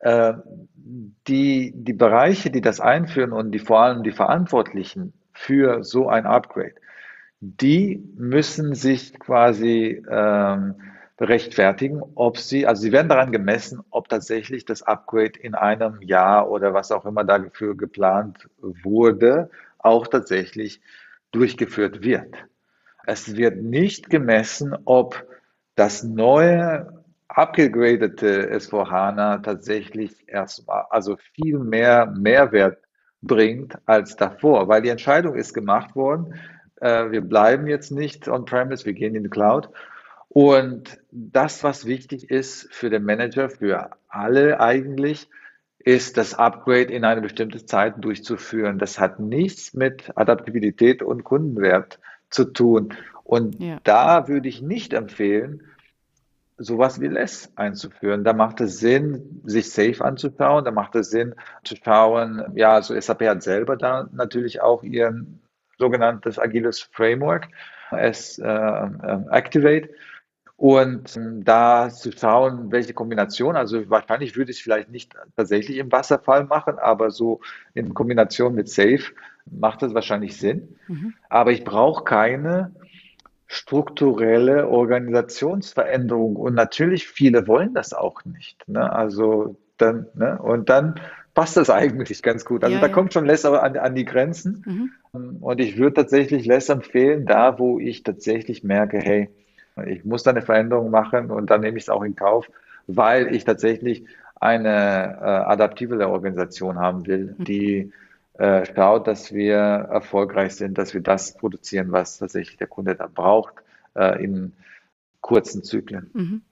[0.00, 0.34] Äh,
[1.28, 6.26] die, die Bereiche, die das einführen und die vor allem die Verantwortlichen für so ein
[6.26, 6.74] Upgrade,
[7.40, 10.74] die müssen sich quasi ähm,
[11.20, 16.50] rechtfertigen, ob sie, also sie werden daran gemessen, ob tatsächlich das Upgrade in einem Jahr
[16.50, 20.80] oder was auch immer dafür geplant wurde, auch tatsächlich
[21.30, 22.34] durchgeführt wird.
[23.06, 25.26] Es wird nicht gemessen, ob
[25.74, 32.78] das neue abgegradete S4HANA tatsächlich erstmal, also viel mehr Mehrwert
[33.22, 36.34] bringt als davor, weil die Entscheidung ist gemacht worden,
[36.80, 39.68] äh, wir bleiben jetzt nicht on-premise, wir gehen in die Cloud
[40.32, 45.28] und das, was wichtig ist für den Manager, für alle eigentlich,
[45.80, 48.78] ist das Upgrade in eine bestimmte Zeit durchzuführen.
[48.78, 52.94] Das hat nichts mit Adaptivität und Kundenwert zu tun.
[53.24, 53.78] Und ja.
[53.82, 55.64] da würde ich nicht empfehlen,
[56.58, 58.22] sowas wie Less einzuführen.
[58.22, 60.64] Da macht es Sinn, sich safe anzuschauen.
[60.64, 65.26] Da macht es Sinn zu schauen, ja, also SAP hat selber da natürlich auch ihr
[65.78, 67.48] sogenanntes agiles Framework,
[67.90, 69.88] es äh, äh, Activate
[70.60, 75.78] und ähm, da zu schauen, welche Kombination, also wahrscheinlich würde ich es vielleicht nicht tatsächlich
[75.78, 77.40] im Wasserfall machen, aber so
[77.72, 79.00] in Kombination mit Safe
[79.50, 80.76] macht das wahrscheinlich Sinn.
[80.86, 81.14] Mhm.
[81.30, 82.72] Aber ich brauche keine
[83.46, 86.36] strukturelle Organisationsveränderung.
[86.36, 88.68] Und natürlich, viele wollen das auch nicht.
[88.68, 88.92] Ne?
[88.92, 90.38] Also dann, ne?
[90.42, 91.00] und dann
[91.32, 92.64] passt das eigentlich ganz gut.
[92.64, 92.92] Also ja, da ja.
[92.92, 94.90] kommt schon Less an, an die Grenzen.
[95.14, 95.36] Mhm.
[95.40, 99.30] Und ich würde tatsächlich Less empfehlen, da wo ich tatsächlich merke, hey,
[99.86, 102.50] ich muss da eine Veränderung machen und dann nehme ich es auch in Kauf,
[102.86, 104.04] weil ich tatsächlich
[104.40, 107.44] eine äh, adaptive Organisation haben will, mhm.
[107.44, 107.92] die
[108.38, 113.06] äh, schaut, dass wir erfolgreich sind, dass wir das produzieren, was tatsächlich der Kunde da
[113.06, 113.54] braucht,
[113.94, 114.52] äh, in
[115.20, 116.10] kurzen Zyklen.
[116.14, 116.42] Mhm.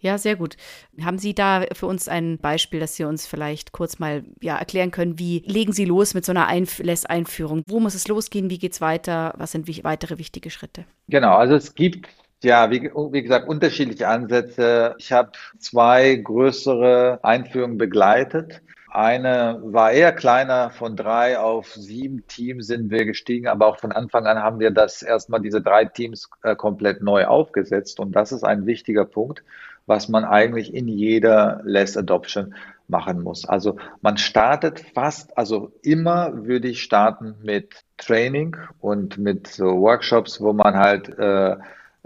[0.00, 0.56] Ja, sehr gut.
[1.02, 4.90] Haben Sie da für uns ein Beispiel, dass Sie uns vielleicht kurz mal ja, erklären
[4.90, 7.62] können, wie legen Sie los mit so einer Einf Einführung?
[7.66, 8.48] Wo muss es losgehen?
[8.48, 9.34] Wie geht es weiter?
[9.36, 10.86] Was sind weitere wichtige Schritte?
[11.08, 12.08] Genau, also es gibt
[12.42, 14.94] ja, wie, wie gesagt, unterschiedliche Ansätze.
[14.98, 18.62] Ich habe zwei größere Einführungen begleitet.
[18.92, 23.92] Eine war eher kleiner, von drei auf sieben Teams sind wir gestiegen, aber auch von
[23.92, 28.00] Anfang an haben wir das erstmal diese drei Teams äh, komplett neu aufgesetzt.
[28.00, 29.44] Und das ist ein wichtiger Punkt,
[29.86, 32.54] was man eigentlich in jeder Less Adoption
[32.88, 33.48] machen muss.
[33.48, 40.40] Also man startet fast, also immer würde ich starten mit Training und mit so Workshops,
[40.40, 41.56] wo man halt äh,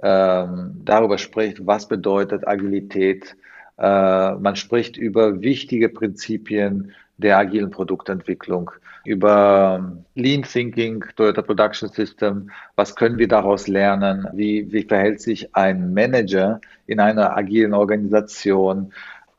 [0.04, 3.36] ähm, darüber spricht, was bedeutet Agilität.
[3.78, 8.70] Äh, man spricht über wichtige Prinzipien der agilen Produktentwicklung,
[9.06, 15.54] über Lean Thinking, Toyota Production System, was können wir daraus lernen, wie, wie verhält sich
[15.56, 18.92] ein Manager in einer agilen Organisation,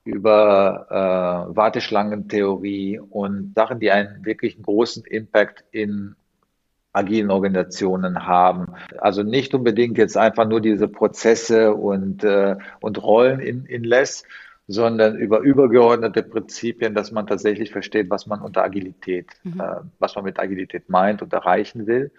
[0.04, 6.16] über äh, Warteschlangentheorie und Sachen, die einen wirklich großen Impact in
[6.96, 8.74] agilen Organisationen haben.
[8.98, 14.24] Also nicht unbedingt jetzt einfach nur diese Prozesse und, äh, und Rollen in, in Less,
[14.68, 19.60] sondern über übergeordnete Prinzipien, dass man tatsächlich versteht, was man unter Agilität, mhm.
[19.60, 22.12] äh, was man mit Agilität meint und erreichen will.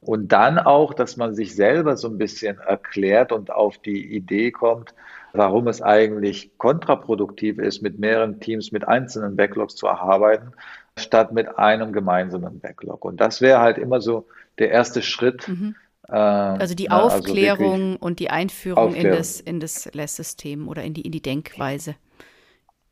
[0.00, 4.50] Und dann auch, dass man sich selber so ein bisschen erklärt und auf die Idee
[4.50, 4.94] kommt,
[5.32, 10.52] warum es eigentlich kontraproduktiv ist, mit mehreren Teams, mit einzelnen Backlogs zu arbeiten,
[10.98, 13.04] statt mit einem gemeinsamen Backlog.
[13.04, 14.26] Und das wäre halt immer so
[14.58, 15.48] der erste Schritt.
[15.48, 15.74] Mhm.
[16.08, 19.12] Äh, also die also Aufklärung also und die Einführung Aufklärung.
[19.12, 21.96] in das, in das LESS-System oder in die, in die Denkweise.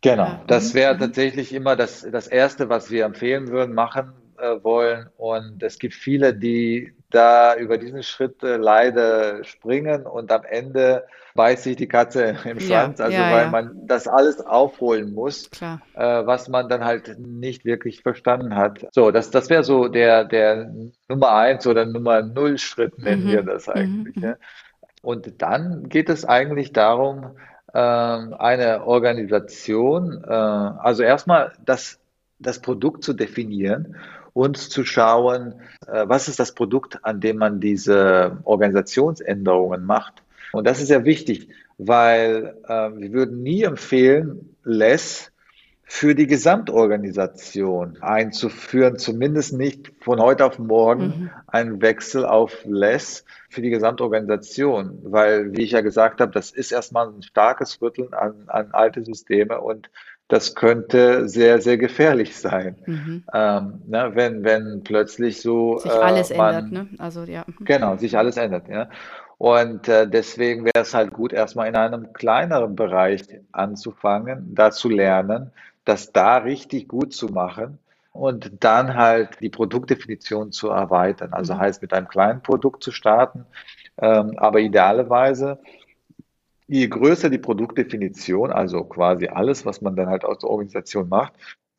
[0.01, 0.99] Genau, das wäre mhm.
[0.99, 5.09] tatsächlich immer das, das Erste, was wir empfehlen würden, machen, äh, wollen.
[5.17, 11.05] Und es gibt viele, die da über diesen Schritt äh, leider springen und am Ende
[11.35, 13.51] beißt sich die Katze im Schwanz, ja, also ja, weil ja.
[13.51, 18.87] man das alles aufholen muss, äh, was man dann halt nicht wirklich verstanden hat.
[18.93, 20.73] So, das, das wäre so der, der
[21.09, 23.29] Nummer eins oder Nummer null Schritt, nennen mhm.
[23.29, 24.17] wir das eigentlich.
[24.17, 24.35] Mhm.
[25.03, 27.37] Und dann geht es eigentlich darum,
[27.75, 32.02] ähm, eine Organisation, äh, also erstmal das,
[32.43, 33.97] das Produkt zu definieren
[34.33, 35.55] und zu schauen,
[35.87, 40.23] äh, was ist das Produkt, an dem man diese Organisationsänderungen macht.
[40.53, 45.33] Und das ist sehr wichtig, weil äh, wir würden nie empfehlen, Less
[45.95, 51.31] für die Gesamtorganisation einzuführen, zumindest nicht von heute auf morgen mhm.
[51.47, 56.73] einen Wechsel auf Less für die Gesamtorganisation, weil, wie ich ja gesagt habe, das ist
[56.73, 59.91] erstmal ein starkes Rütteln an, an alte Systeme und
[60.29, 62.77] das könnte sehr, sehr gefährlich sein.
[62.87, 63.25] Mhm.
[63.35, 65.79] Ähm, ne, wenn, wenn plötzlich so.
[65.79, 66.99] Sich alles äh, man, ändert, ne?
[66.99, 67.45] Also, ja.
[67.61, 68.89] Genau, sich alles ändert, ja.
[69.39, 74.89] Und äh, deswegen wäre es halt gut, erstmal in einem kleineren Bereich anzufangen, da zu
[74.89, 75.51] lernen,
[75.85, 77.79] das da richtig gut zu machen
[78.13, 81.33] und dann halt die Produktdefinition zu erweitern.
[81.33, 81.59] Also mhm.
[81.59, 83.45] heißt mit einem kleinen Produkt zu starten,
[84.01, 85.59] ähm, aber idealerweise
[86.67, 91.35] je größer die Produktdefinition, also quasi alles, was man dann halt aus der Organisation macht,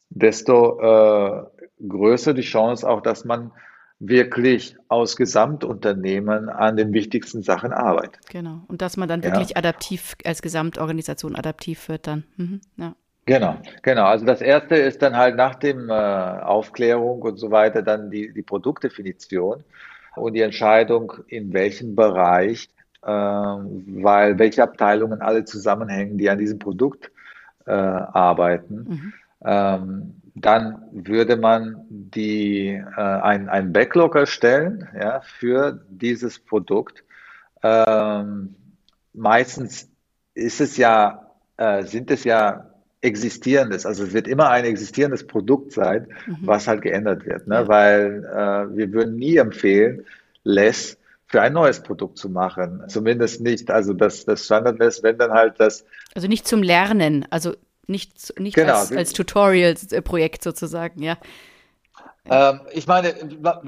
[0.09, 1.43] desto äh,
[1.87, 3.51] größer die Chance auch, dass man
[3.99, 8.19] wirklich aus Gesamtunternehmen an den wichtigsten Sachen arbeitet.
[8.29, 8.63] Genau.
[8.67, 9.57] Und dass man dann wirklich ja.
[9.57, 12.23] adaptiv als Gesamtorganisation adaptiv wird dann.
[12.35, 12.61] Mhm.
[12.77, 12.95] Ja.
[13.25, 14.05] Genau, genau.
[14.05, 18.33] Also das erste ist dann halt nach dem äh, Aufklärung und so weiter dann die,
[18.33, 19.63] die Produktdefinition
[20.15, 22.69] und die Entscheidung, in welchem Bereich,
[23.05, 27.11] weil welche Abteilungen alle zusammenhängen, die an diesem Produkt
[27.65, 28.75] äh, arbeiten.
[28.87, 29.13] Mhm.
[29.45, 37.03] Ähm, dann würde man die, äh, ein, ein Backlog erstellen ja, für dieses Produkt.
[37.61, 38.55] Ähm,
[39.13, 39.89] meistens
[40.33, 42.69] ist es ja, äh, sind es ja
[43.01, 43.85] existierendes.
[43.85, 46.37] Also es wird immer ein existierendes Produkt sein, mhm.
[46.41, 47.47] was halt geändert wird.
[47.47, 47.55] Ne?
[47.55, 47.67] Ja.
[47.67, 50.05] Weil äh, wir würden nie empfehlen,
[50.43, 50.97] Less
[51.33, 52.83] für ein neues Produkt zu machen.
[52.89, 55.83] Zumindest nicht, also das, das Standard-Less, wenn dann halt das.
[56.13, 57.55] Also nicht zum Lernen, also
[57.87, 58.75] nicht, nicht genau.
[58.75, 61.17] als, als Tutorial-Projekt sozusagen, ja.
[62.29, 63.15] Ähm, ich meine,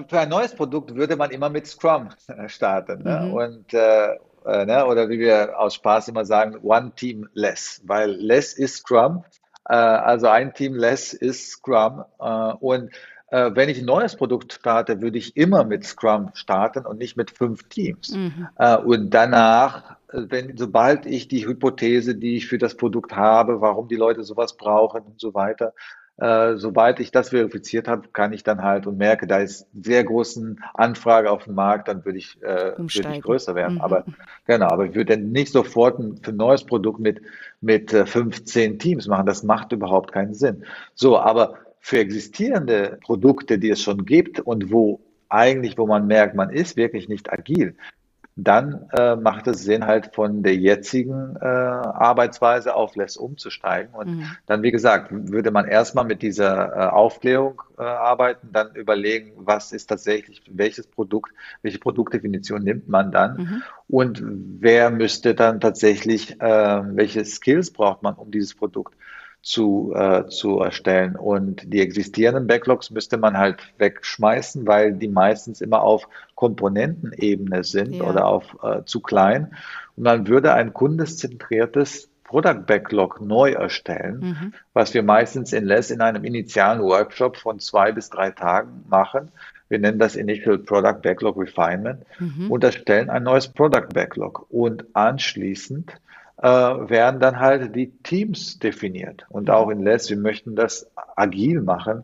[0.08, 2.10] für ein neues Produkt würde man immer mit Scrum
[2.46, 3.02] starten.
[3.02, 3.22] Ne?
[3.22, 3.34] Mhm.
[3.34, 4.14] Und äh,
[4.46, 4.86] äh, ne?
[4.86, 9.24] oder wie wir aus Spaß immer sagen, One Team Less, weil Less ist Scrum,
[9.68, 12.92] äh, also ein Team Less ist Scrum äh, und
[13.36, 17.18] äh, wenn ich ein neues Produkt starte, würde ich immer mit Scrum starten und nicht
[17.18, 18.16] mit fünf Teams.
[18.16, 18.48] Mhm.
[18.58, 23.90] Äh, und danach, wenn, sobald ich die Hypothese, die ich für das Produkt habe, warum
[23.90, 25.74] die Leute sowas brauchen und so weiter,
[26.16, 30.06] äh, sobald ich das verifiziert habe, kann ich dann halt und merke, da ist sehr
[30.06, 33.76] großen Anfrage auf dem Markt, dann würde ich, äh, würde ich größer werden.
[33.76, 33.82] Mhm.
[33.82, 34.06] Aber
[34.46, 37.22] genau, aber ich würde nicht sofort ein, für ein neues Produkt mit,
[37.60, 39.26] mit äh, 15 Teams machen.
[39.26, 40.64] Das macht überhaupt keinen Sinn.
[40.94, 46.34] So, aber für existierende Produkte, die es schon gibt und wo eigentlich, wo man merkt,
[46.34, 47.76] man ist wirklich nicht agil,
[48.36, 53.94] dann äh, macht es Sinn, halt von der jetzigen äh, Arbeitsweise auf Less umzusteigen.
[53.94, 54.26] Und mhm.
[54.48, 59.72] dann, wie gesagt, würde man erstmal mit dieser äh, Aufklärung äh, arbeiten, dann überlegen, was
[59.72, 63.64] ist tatsächlich, welches Produkt, welche Produktdefinition nimmt man dann mhm.
[63.88, 68.96] und wer müsste dann tatsächlich, äh, welche Skills braucht man, um dieses Produkt
[69.46, 71.16] zu, äh, zu erstellen.
[71.16, 77.94] Und die existierenden Backlogs müsste man halt wegschmeißen, weil die meistens immer auf Komponentenebene sind
[77.94, 78.04] ja.
[78.06, 79.54] oder auf äh, zu klein.
[79.96, 84.54] Und man würde ein kundeszentriertes Product Backlog neu erstellen, mhm.
[84.74, 89.32] was wir meistens in Less in einem initialen Workshop von zwei bis drei Tagen machen.
[89.70, 92.50] Wir nennen das Initial Product Backlog Refinement mhm.
[92.50, 94.48] und erstellen ein neues Product Backlog.
[94.50, 95.92] Und anschließend
[96.38, 99.26] äh, werden dann halt die Teams definiert.
[99.30, 102.04] Und auch in Less, wir möchten das agil machen.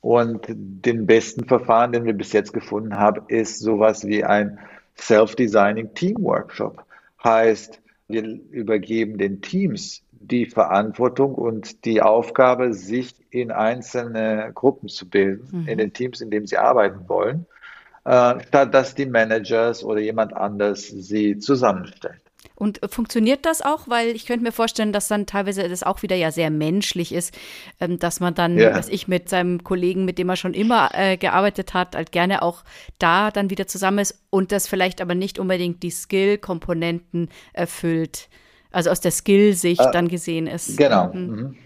[0.00, 4.58] Und den besten Verfahren, den wir bis jetzt gefunden haben, ist sowas wie ein
[4.96, 6.84] Self-Designing Team Workshop.
[7.22, 15.08] Heißt, wir übergeben den Teams die Verantwortung und die Aufgabe, sich in einzelne Gruppen zu
[15.08, 15.68] bilden, mhm.
[15.68, 17.46] in den Teams, in denen sie arbeiten wollen,
[18.04, 22.20] äh, statt dass die Managers oder jemand anders sie zusammenstellt.
[22.54, 23.88] Und funktioniert das auch?
[23.88, 27.36] Weil ich könnte mir vorstellen, dass dann teilweise das auch wieder ja sehr menschlich ist,
[27.80, 28.74] ähm, dass man dann, ja.
[28.74, 32.42] was ich mit seinem Kollegen, mit dem er schon immer äh, gearbeitet hat, halt gerne
[32.42, 32.62] auch
[32.98, 38.28] da dann wieder zusammen ist und das vielleicht aber nicht unbedingt die Skill-Komponenten erfüllt.
[38.72, 40.76] Also aus der Skill-Sicht äh, dann gesehen ist.
[40.76, 41.12] Genau.
[41.12, 41.56] Mhm.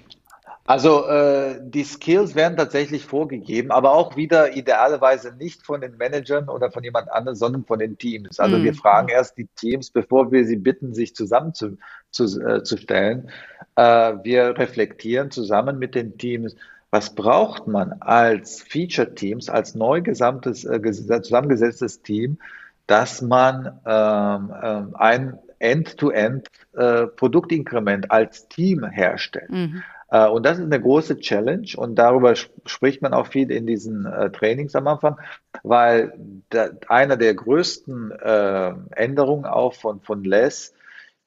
[0.66, 6.48] Also äh, die Skills werden tatsächlich vorgegeben, aber auch wieder idealerweise nicht von den Managern
[6.48, 8.40] oder von jemand anderem, sondern von den Teams.
[8.40, 8.76] Also wir Mhm.
[8.76, 11.78] fragen erst die Teams, bevor wir sie bitten, sich zusammenzustellen.
[12.10, 13.30] Zu, zu, äh, zu stellen.
[13.76, 16.56] Äh, wir reflektieren zusammen mit den Teams,
[16.90, 22.38] was braucht man als Feature-Teams, als neu gesamtes, äh, ges- zusammengesetztes Team,
[22.86, 29.50] dass man ähm, ähm, ein End-to-End äh, Produktinkrement als Team herstellt.
[29.50, 29.82] Mhm.
[30.10, 33.66] Äh, Und das ist eine große Challenge und darüber sp- spricht man auch viel in
[33.66, 35.16] diesen äh, Trainings am Anfang,
[35.62, 36.12] weil
[36.88, 40.74] einer der größten äh, Änderungen auch von, von Les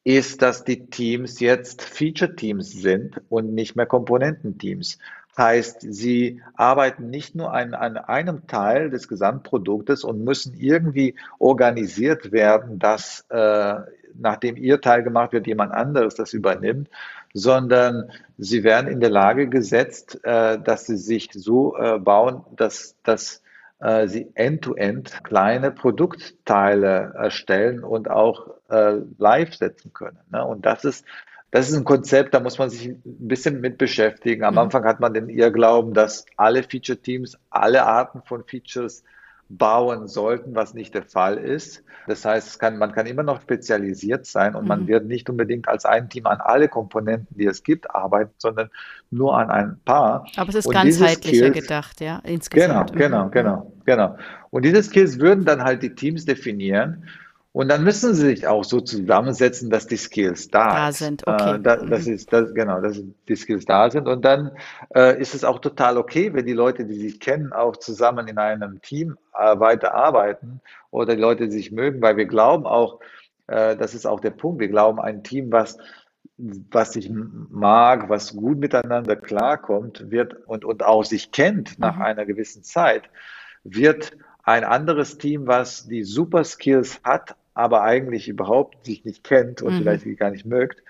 [0.03, 4.99] ist, dass die Teams jetzt Feature-Teams sind und nicht mehr Komponententeams.
[5.37, 12.31] Heißt, sie arbeiten nicht nur an, an einem Teil des Gesamtproduktes und müssen irgendwie organisiert
[12.31, 13.75] werden, dass äh,
[14.15, 16.89] nachdem ihr Teil gemacht wird, jemand anderes das übernimmt,
[17.38, 22.95] sondern sie werden in der Lage gesetzt, äh, dass sie sich so äh, bauen, dass,
[23.04, 23.43] dass
[23.80, 30.17] äh, sie end-to-end kleine Produktteile erstellen und auch live setzen können.
[30.30, 30.43] Ne?
[30.43, 31.06] Und das ist,
[31.52, 34.43] das ist ein Konzept, da muss man sich ein bisschen mit beschäftigen.
[34.43, 34.60] Am Mhm.
[34.60, 39.06] Anfang hat man den Irrglauben, dass alle Feature-Teams alle Arten von Features
[39.49, 41.83] bauen sollten, was nicht der Fall ist.
[42.05, 44.88] Das heißt, kann, man kann immer noch spezialisiert sein und man Mhm.
[44.88, 48.69] wird nicht unbedingt als ein Team an alle Komponenten, die es gibt, arbeiten, sondern
[49.10, 50.31] nur an ein paar.
[50.36, 52.95] Aber es ist Und ganzheitlicher Skills, gedacht, ja, genau, insgesamt.
[52.95, 53.31] Genau, Mhm.
[53.31, 54.17] genau, genau.
[54.51, 57.05] Und diese Skills würden dann halt die Teams definieren.
[57.51, 61.31] Und dann müssen sie sich auch so zusammensetzen, dass die Skills da Da sind, Äh,
[61.31, 61.60] okay.
[61.62, 62.13] da, das Mhm.
[62.13, 64.07] ist das, genau, dass die Skills da sind.
[64.07, 64.51] Und dann
[64.95, 68.38] äh, ist es auch total okay, wenn die Leute, die sich kennen, auch zusammen in
[68.38, 72.99] einem Team äh, weiterarbeiten oder die Leute, die sich mögen, weil wir glauben auch,
[73.47, 75.77] äh, das ist auch der Punkt, wir glauben, ein Team, was
[76.38, 82.01] was sich mag, was gut miteinander klarkommt, wird und, und auch sich kennt nach Mhm.
[82.01, 83.03] einer gewissen Zeit,
[83.63, 84.12] wird
[84.47, 89.73] ein anderes Team, was die super Skills hat, aber eigentlich überhaupt sich nicht kennt und
[89.73, 89.77] Mhm.
[89.79, 90.81] vielleicht gar nicht mögt,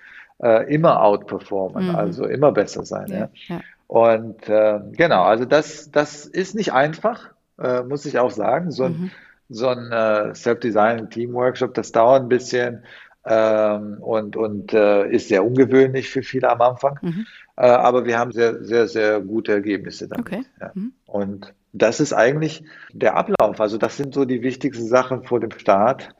[0.42, 1.94] äh, immer outperformen, Mhm.
[1.96, 3.08] also immer besser sein.
[3.08, 3.28] Ja, Ja.
[3.48, 3.60] ja.
[3.88, 8.70] Und äh, genau, also das, das ist nicht einfach, äh, muss ich auch sagen.
[8.70, 9.10] So ein, Mhm.
[9.48, 12.84] so ein äh, Self-Design Team Workshop, das dauert ein bisschen
[13.26, 16.98] ähm, und, und äh, ist sehr ungewöhnlich für viele am Anfang.
[17.02, 17.26] Mhm.
[17.56, 20.26] Äh, aber wir haben sehr, sehr, sehr gute Ergebnisse damit.
[20.26, 20.42] Okay.
[20.74, 20.92] Mhm.
[21.06, 23.60] Und das ist eigentlich der Ablauf.
[23.60, 26.14] Also das sind so die wichtigsten Sachen vor dem Start.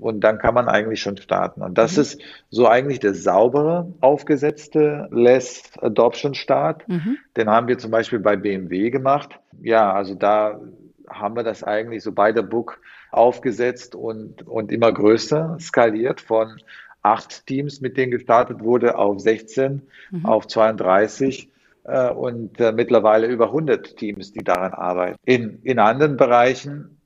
[0.00, 1.62] Und dann kann man eigentlich schon starten.
[1.62, 2.00] Und das Mhm.
[2.02, 6.88] ist so eigentlich der saubere, aufgesetzte Less Adoption Start.
[6.88, 7.18] Mhm.
[7.36, 9.38] Den haben wir zum Beispiel bei BMW gemacht.
[9.62, 10.60] Ja, also da
[11.08, 12.80] haben wir das eigentlich so bei der Book
[13.12, 16.60] aufgesetzt und, und immer größer skaliert von
[17.02, 20.26] acht Teams, mit denen gestartet wurde, auf 16, Mhm.
[20.26, 21.48] auf 32
[21.86, 25.18] äh, und äh, mittlerweile über 100 Teams, die daran arbeiten.
[25.24, 27.00] In, in anderen Bereichen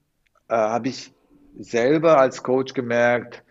[0.48, 1.12] äh, habe ich
[1.58, 3.42] selber als Coach gemerkt,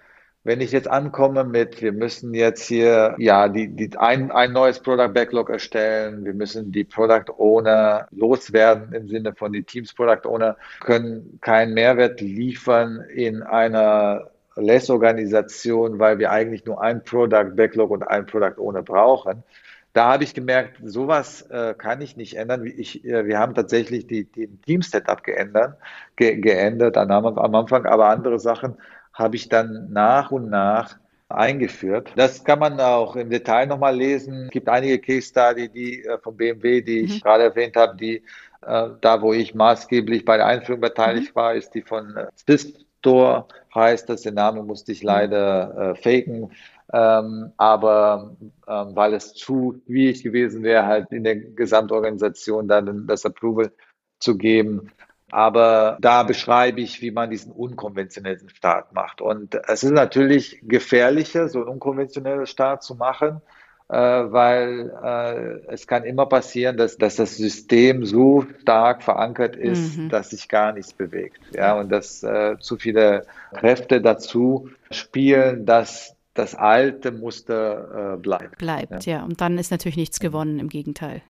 [0.43, 4.79] wenn ich jetzt ankomme mit, wir müssen jetzt hier ja die, die ein, ein neues
[4.79, 10.27] Product Backlog erstellen, wir müssen die Product Owner loswerden im Sinne von die Teams Product
[10.27, 17.91] Owner können keinen Mehrwert liefern in einer Less-Organisation, weil wir eigentlich nur ein Product Backlog
[17.91, 19.43] und ein Product Owner brauchen.
[19.93, 22.65] Da habe ich gemerkt, sowas äh, kann ich nicht ändern.
[22.65, 25.77] Ich, äh, wir haben tatsächlich die, die Team-Setup geändert,
[26.15, 28.77] ge geändert am, am Anfang, aber andere Sachen
[29.13, 30.97] habe ich dann nach und nach
[31.27, 32.11] eingeführt.
[32.15, 34.45] Das kann man auch im Detail nochmal lesen.
[34.45, 37.23] Es gibt einige Case Study, die äh, von BMW, die ich Mhm.
[37.23, 38.23] gerade erwähnt habe, die
[38.65, 40.81] äh, da, wo ich maßgeblich bei der Einführung Mhm.
[40.81, 44.21] beteiligt war, ist die von äh, Systor, heißt das.
[44.23, 45.07] Den Namen musste ich Mhm.
[45.07, 46.51] leider äh, faken.
[46.91, 48.35] Ähm, aber
[48.67, 53.71] ähm, weil es zu schwierig gewesen wäre, halt in der Gesamtorganisation dann das Approval
[54.19, 54.91] zu geben.
[55.31, 59.21] Aber da beschreibe ich, wie man diesen unkonventionellen Start macht.
[59.21, 63.41] Und es ist natürlich gefährlicher, so einen unkonventionellen Start zu machen,
[63.89, 69.97] äh, weil äh, es kann immer passieren, dass, dass das System so stark verankert ist,
[69.97, 70.09] Mhm.
[70.09, 71.39] dass sich gar nichts bewegt.
[71.55, 78.57] Ja, und dass äh, zu viele Kräfte dazu spielen, dass das alte Muster äh, bleibt.
[78.57, 79.23] Bleibt, ja.
[79.23, 81.21] Und dann ist natürlich nichts gewonnen, im Gegenteil.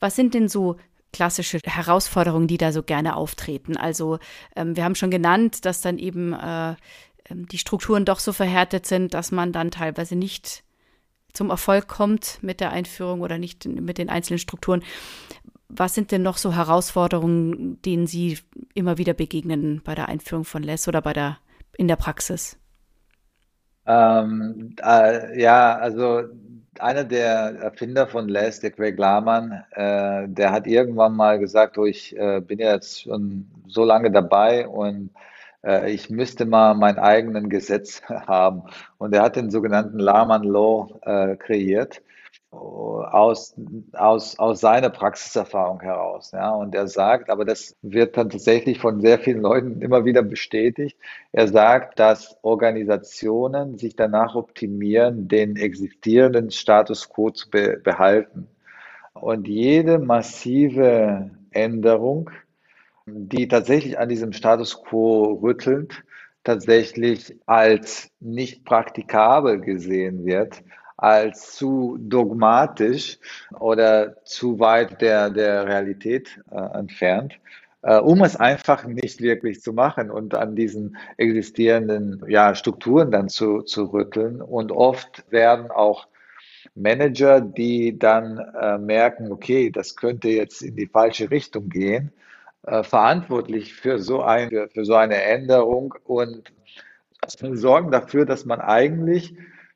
[0.00, 0.76] Was sind denn so
[1.12, 3.76] klassische Herausforderungen, die da so gerne auftreten?
[3.76, 4.18] Also
[4.56, 6.74] ähm, wir haben schon genannt, dass dann eben äh,
[7.28, 10.64] ähm, die Strukturen doch so verhärtet sind, dass man dann teilweise nicht
[11.32, 14.82] zum Erfolg kommt mit der Einführung oder nicht mit den einzelnen Strukturen.
[15.68, 18.38] Was sind denn noch so Herausforderungen, denen Sie
[18.74, 21.38] immer wieder begegnen bei der Einführung von LESS oder bei der
[21.76, 22.56] in der Praxis?
[23.86, 26.22] Ähm, äh, ja, also
[26.78, 31.86] einer der Erfinder von LESS, der Craig Lahmann, äh, der hat irgendwann mal gesagt, oh,
[31.86, 35.10] ich äh, bin jetzt schon so lange dabei und
[35.62, 38.64] äh, ich müsste mal meinen eigenen Gesetz haben.
[38.98, 42.02] Und er hat den sogenannten Lahmann Law äh, kreiert
[42.54, 43.54] aus,
[43.92, 46.32] aus, aus seiner Praxiserfahrung heraus.
[46.32, 46.50] Ja.
[46.50, 50.96] Und er sagt, aber das wird dann tatsächlich von sehr vielen Leuten immer wieder bestätigt,
[51.32, 58.48] er sagt, dass Organisationen sich danach optimieren, den existierenden Status quo zu be behalten.
[59.14, 62.30] Und jede massive Änderung,
[63.06, 66.02] die tatsächlich an diesem Status quo rüttelt,
[66.42, 70.62] tatsächlich als nicht praktikabel gesehen wird,
[70.96, 73.18] als zu dogmatisch
[73.58, 77.34] oder zu weit der, der Realität äh, entfernt,
[77.82, 83.28] äh, um es einfach nicht wirklich zu machen und an diesen existierenden ja, Strukturen dann
[83.28, 84.40] zu, zu rütteln.
[84.40, 86.06] Und oft werden auch
[86.74, 92.12] Manager, die dann äh, merken, okay, das könnte jetzt in die falsche Richtung gehen,
[92.66, 96.52] äh, verantwortlich für so, ein, für, für so eine Änderung und
[97.26, 99.34] sorgen dafür, dass man eigentlich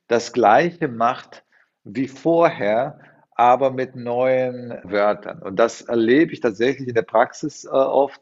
[0.09, 1.45] das Gleiche macht
[1.85, 2.99] wie vorher,
[3.35, 5.41] aber mit neuen Wörtern.
[5.41, 8.21] Und das erlebe ich tatsächlich in der Praxis äh, oft,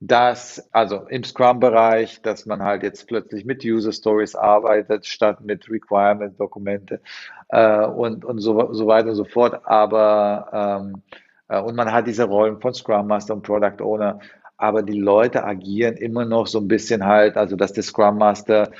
[0.00, 5.68] dass, also im Scrum-Bereich, dass man halt jetzt plötzlich mit User Stories arbeitet, statt mit
[5.68, 7.00] Requirement-Dokumente
[7.48, 9.62] äh, und, und so, so weiter und so fort.
[9.64, 11.02] Aber, ähm,
[11.48, 14.20] äh, und man hat diese Rollen von Scrum Master und Product Owner,
[14.56, 18.70] aber die Leute agieren immer noch so ein bisschen halt, also dass der Scrum Master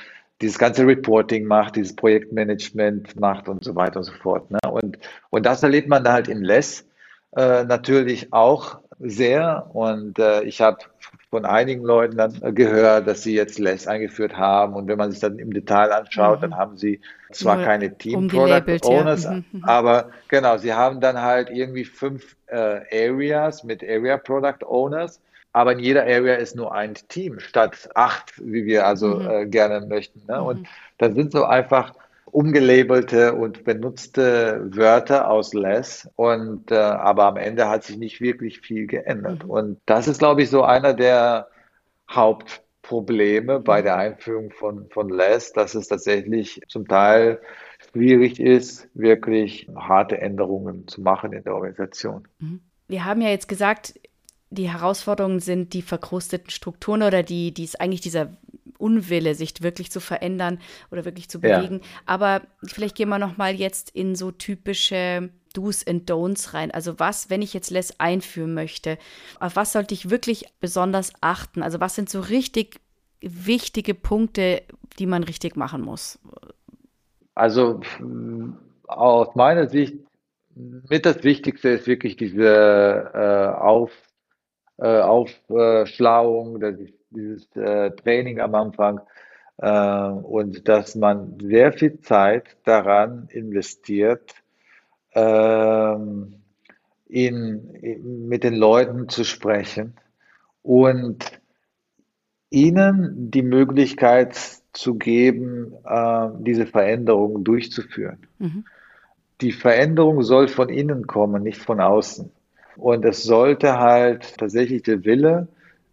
[0.41, 4.51] dieses ganze Reporting macht, dieses Projektmanagement macht und so weiter und so fort.
[4.51, 4.59] Ne?
[4.69, 4.97] Und,
[5.29, 6.85] und das erlebt man da halt in Less
[7.35, 9.69] äh, natürlich auch sehr.
[9.73, 10.79] Und äh, ich habe
[11.29, 14.73] von einigen Leuten dann gehört, dass sie jetzt Less eingeführt haben.
[14.73, 16.41] Und wenn man sich dann im Detail anschaut, mhm.
[16.41, 19.31] dann haben sie zwar Nur keine Team Product Owners, ja.
[19.31, 19.63] Mhm, mhm.
[19.63, 25.19] aber genau, sie haben dann halt irgendwie fünf äh, Areas mit Area Product Owners
[25.55, 29.29] aber in jeder Area ist nur ein Team statt acht, wie wir also mhm.
[29.29, 30.21] äh, gerne möchten.
[30.27, 30.37] Ne?
[30.37, 30.45] Mhm.
[30.45, 31.93] Und dann sind so einfach
[32.25, 38.59] umgelabelte und benutzte Wörter aus Less und äh, aber am Ende hat sich nicht wirklich
[38.59, 39.45] viel geändert.
[39.45, 39.49] Mhm.
[39.49, 41.47] Und das ist, glaube ich, so einer der
[42.11, 47.39] Hauptprobleme bei der Einführung von, von Less, dass es tatsächlich zum Teil
[47.91, 52.27] schwierig ist, wirklich harte Änderungen zu machen in der Organisation.
[52.39, 52.59] Mhm.
[52.87, 53.95] Wir haben ja jetzt gesagt,
[54.55, 58.29] die Herausforderungen sind die verkrusteten Strukturen oder die, die ist eigentlich dieser
[58.77, 60.59] Unwille, sich wirklich zu verändern
[60.91, 61.79] oder wirklich zu bewegen.
[61.81, 61.87] Ja.
[62.05, 66.71] Aber vielleicht gehen wir noch mal jetzt in so typische Do's and Don'ts rein.
[66.71, 68.97] Also was, wenn ich jetzt Less einführen möchte,
[69.39, 71.63] auf was sollte ich wirklich besonders achten?
[71.63, 72.81] Also was sind so richtig
[73.21, 74.63] wichtige Punkte,
[74.99, 76.19] die man richtig machen muss?
[77.33, 77.81] Also
[78.87, 79.95] aus meiner Sicht
[80.55, 83.91] mit das Wichtigste ist wirklich diese äh, Auf
[84.77, 86.75] äh, Aufschlauung, das
[87.09, 88.99] dieses äh, Training am Anfang
[89.57, 94.35] äh, und dass man sehr viel Zeit daran investiert,
[95.13, 96.35] ähm,
[97.07, 99.93] in, in, mit den Leuten zu sprechen
[100.61, 101.39] und
[102.49, 104.35] ihnen die Möglichkeit
[104.73, 108.27] zu geben, äh, diese Veränderung durchzuführen.
[108.39, 108.65] Mhm.
[109.41, 112.31] Die Veränderung soll von innen kommen, nicht von außen.
[112.77, 115.47] Und es sollte halt tatsächlich der Wille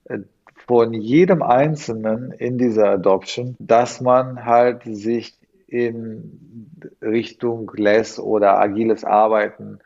[0.04, 0.18] äh,
[0.66, 5.34] von jedem Einzelnen in dieser Adoption, dass man halt sich
[5.66, 6.66] in
[7.00, 9.78] Richtung Less oder agiles Arbeiten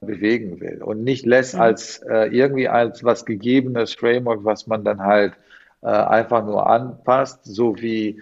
[0.00, 1.60] bewegen will und nicht Less mhm.
[1.60, 5.34] als äh, irgendwie als was gegebenes Framework, was man dann halt
[5.82, 8.20] äh, einfach nur anpasst, so wie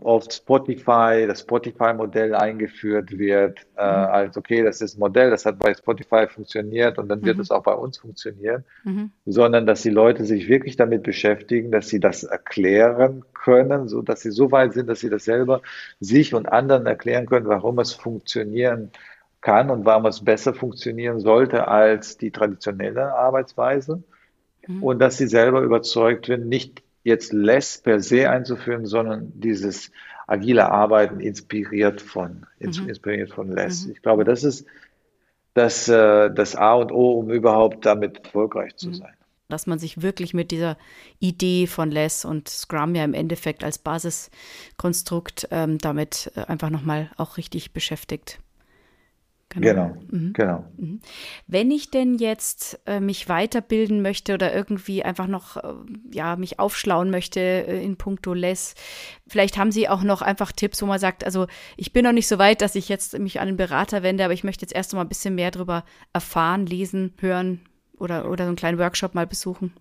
[0.00, 4.12] oft Spotify, das Spotify-Modell eingeführt wird, äh, mhm.
[4.12, 7.42] als okay, das ist ein Modell, das hat bei Spotify funktioniert und dann wird mhm.
[7.42, 9.12] es auch bei uns funktionieren, mhm.
[9.26, 14.20] sondern dass die Leute sich wirklich damit beschäftigen, dass sie das erklären können, so dass
[14.20, 15.62] sie so weit sind, dass sie das selber
[16.00, 18.90] sich und anderen erklären können, warum es funktionieren
[19.40, 24.02] kann und warum es besser funktionieren sollte als die traditionelle Arbeitsweise
[24.66, 24.82] mhm.
[24.82, 29.90] und dass sie selber überzeugt werden, nicht jetzt Less per se einzuführen, sondern dieses
[30.26, 32.88] agile Arbeiten inspiriert von, mhm.
[32.88, 33.86] inspiriert von Less.
[33.86, 33.92] Mhm.
[33.92, 34.66] Ich glaube, das ist
[35.54, 38.94] das, äh, das A und O, um überhaupt damit erfolgreich zu mhm.
[38.94, 39.14] sein.
[39.48, 40.78] Dass man sich wirklich mit dieser
[41.18, 47.10] Idee von Less und Scrum ja im Endeffekt als Basiskonstrukt ähm, damit äh, einfach nochmal
[47.18, 48.38] auch richtig beschäftigt.
[49.54, 50.02] Genau, genau.
[50.10, 50.32] Mhm.
[50.32, 50.64] genau.
[50.76, 51.00] Mhm.
[51.46, 55.74] Wenn ich denn jetzt äh, mich weiterbilden möchte oder irgendwie einfach noch, äh,
[56.10, 58.74] ja, mich aufschlauen möchte äh, in puncto Less,
[59.26, 61.46] vielleicht haben Sie auch noch einfach Tipps, wo man sagt, also
[61.76, 64.34] ich bin noch nicht so weit, dass ich jetzt mich an einen Berater wende, aber
[64.34, 67.60] ich möchte jetzt erst mal ein bisschen mehr darüber erfahren, lesen, hören
[67.98, 69.72] oder, oder so einen kleinen Workshop mal besuchen.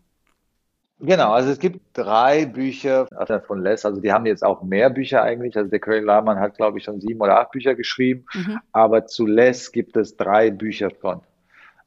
[1.04, 3.08] Genau, also es gibt drei Bücher
[3.48, 5.58] von Les, also die haben jetzt auch mehr Bücher eigentlich.
[5.58, 8.60] Also der Craig Lahmann hat, glaube ich, schon sieben oder acht Bücher geschrieben, mhm.
[8.72, 11.22] aber zu Les gibt es drei Bücher schon.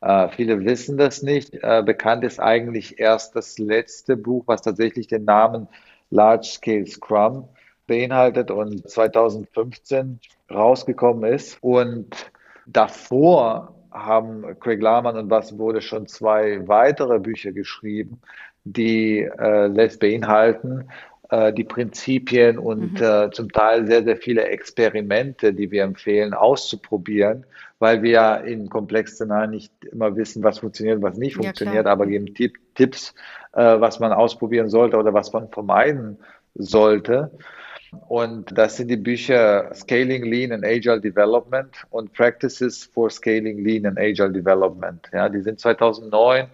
[0.01, 1.55] Äh, viele wissen das nicht.
[1.55, 5.69] Äh, bekannt ist eigentlich erst das letzte Buch, was tatsächlich den Namen
[6.11, 7.49] Large Scale Scrum
[7.87, 10.19] beinhaltet und 2015
[10.51, 11.57] rausgekommen ist.
[11.62, 12.33] Und
[12.67, 18.21] davor haben Craig Lahmann und was wurde schon zwei weitere Bücher geschrieben,
[18.65, 20.89] die äh, lässt beinhalten
[21.31, 23.03] äh, die Prinzipien und mhm.
[23.03, 27.45] äh, zum Teil sehr, sehr viele Experimente, die wir empfehlen, auszuprobieren,
[27.79, 32.07] weil wir ja in Komplexszenarien nicht immer wissen, was funktioniert, was nicht funktioniert, ja, aber
[32.07, 33.15] geben Tipp, Tipps,
[33.53, 36.19] äh, was man ausprobieren sollte oder was man vermeiden
[36.55, 37.31] sollte.
[38.09, 43.87] Und das sind die Bücher Scaling Lean and Agile Development und Practices for Scaling Lean
[43.87, 45.09] and Agile Development.
[45.12, 46.49] Ja, die sind 2009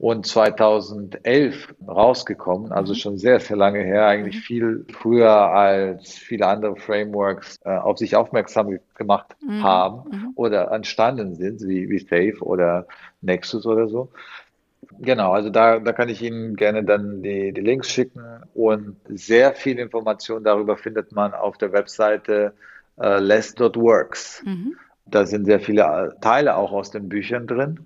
[0.00, 2.96] und 2011 rausgekommen, also mhm.
[2.96, 4.40] schon sehr, sehr lange her, eigentlich mhm.
[4.40, 9.62] viel früher als viele andere Frameworks äh, auf sich aufmerksam gemacht mhm.
[9.62, 10.32] haben mhm.
[10.36, 12.86] oder entstanden sind, wie, wie Safe oder
[13.20, 14.10] Nexus oder so.
[15.00, 18.22] Genau, also da, da kann ich Ihnen gerne dann die, die Links schicken
[18.54, 22.54] und sehr viel Information darüber findet man auf der Webseite
[22.98, 24.42] äh, less.works.
[24.46, 24.76] Mhm.
[25.04, 27.80] Da sind sehr viele Teile auch aus den Büchern drin.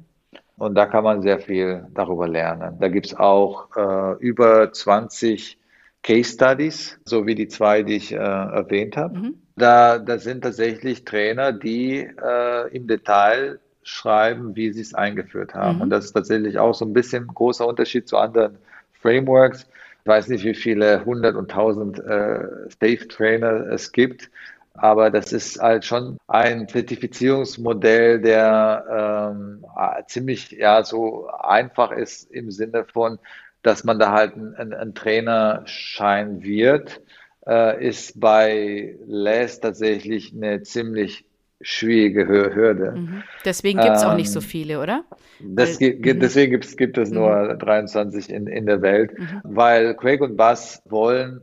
[0.56, 2.76] Und da kann man sehr viel darüber lernen.
[2.78, 5.58] Da gibt es auch äh, über 20
[6.02, 9.18] Case Studies, so wie die zwei, die ich äh, erwähnt habe.
[9.18, 9.34] Mhm.
[9.56, 15.76] Da, da sind tatsächlich Trainer, die äh, im Detail schreiben, wie sie es eingeführt haben.
[15.76, 15.82] Mhm.
[15.82, 18.58] Und das ist tatsächlich auch so ein bisschen ein großer Unterschied zu anderen
[19.00, 19.66] Frameworks.
[20.02, 24.30] Ich weiß nicht, wie viele hundert und tausend äh, Safe Trainer es gibt.
[24.74, 29.64] Aber das ist halt schon ein Zertifizierungsmodell, der ähm,
[30.08, 33.18] ziemlich ja so einfach ist im Sinne von,
[33.62, 37.00] dass man da halt ein, ein Trainerschein wird,
[37.46, 41.24] äh, ist bei LES tatsächlich eine ziemlich
[41.60, 42.92] schwierige Hürde.
[42.92, 43.22] Mhm.
[43.44, 45.04] Deswegen gibt es ähm, auch nicht so ähm, viele, oder?
[45.40, 46.20] Gibt, mhm.
[46.20, 47.58] deswegen gibt's, gibt es nur mhm.
[47.58, 49.40] 23 in, in der Welt, mhm.
[49.44, 51.40] weil Craig und Bass wollen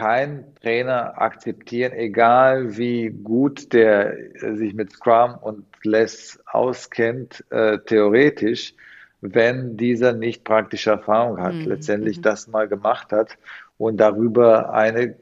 [0.00, 4.16] kein Trainer akzeptieren, egal wie gut der
[4.56, 8.74] sich mit Scrum und Less auskennt, äh, theoretisch,
[9.20, 11.66] wenn dieser nicht praktische Erfahrung hat, mhm.
[11.66, 12.22] letztendlich mhm.
[12.22, 13.36] das mal gemacht hat
[13.76, 15.16] und darüber eine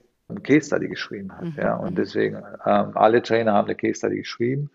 [0.45, 1.45] Case Study geschrieben hat.
[1.45, 1.55] Mhm.
[1.57, 1.97] Ja, und mhm.
[1.97, 4.71] deswegen, ähm, alle Trainer haben eine Case Study geschrieben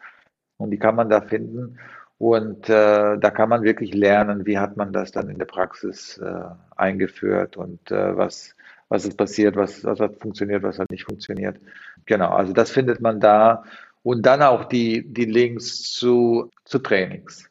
[0.58, 1.80] und die kann man da finden.
[2.18, 6.18] Und äh, da kann man wirklich lernen, wie hat man das dann in der Praxis
[6.18, 6.44] äh,
[6.76, 8.56] eingeführt und äh, was
[8.94, 11.58] was ist passiert, was, was hat funktioniert, was hat nicht funktioniert.
[12.06, 13.64] Genau, also das findet man da.
[14.04, 17.50] Und dann auch die, die Links zu, zu Trainings.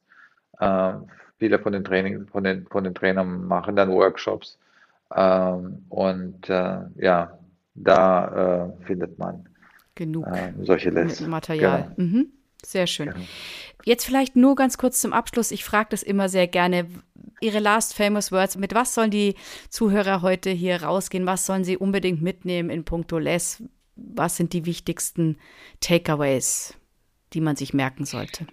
[0.60, 0.92] Äh,
[1.40, 4.56] viele von den Trainings, von den, von den Trainern machen dann Workshops.
[5.16, 7.36] Ähm, und äh, ja,
[7.74, 9.48] da äh, findet man
[9.96, 11.28] genug äh, solche Listen.
[11.28, 11.92] Material.
[11.96, 12.08] Genau.
[12.08, 12.26] Mhm.
[12.64, 13.08] Sehr schön.
[13.08, 13.24] Genau.
[13.84, 15.50] Jetzt vielleicht nur ganz kurz zum Abschluss.
[15.50, 16.86] Ich frage das immer sehr gerne.
[17.40, 18.56] Ihre last famous words.
[18.56, 19.34] Mit was sollen die
[19.68, 21.26] Zuhörer heute hier rausgehen?
[21.26, 23.62] Was sollen sie unbedingt mitnehmen in puncto Less?
[23.96, 25.38] Was sind die wichtigsten
[25.80, 26.74] Takeaways,
[27.32, 28.46] die man sich merken sollte?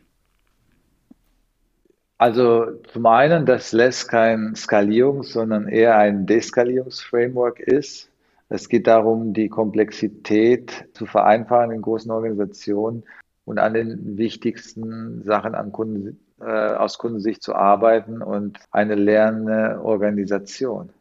[2.17, 8.09] Also zum einen, dass Less kein Skalierungs-, sondern eher ein Deskalierungsframework ist.
[8.49, 13.03] Es geht darum, die Komplexität zu vereinfachen in großen Organisationen
[13.49, 19.81] und an den wichtigsten Sachen an Kunden, äh, aus Kundensicht zu arbeiten und eine lernende
[19.83, 20.91] Organisation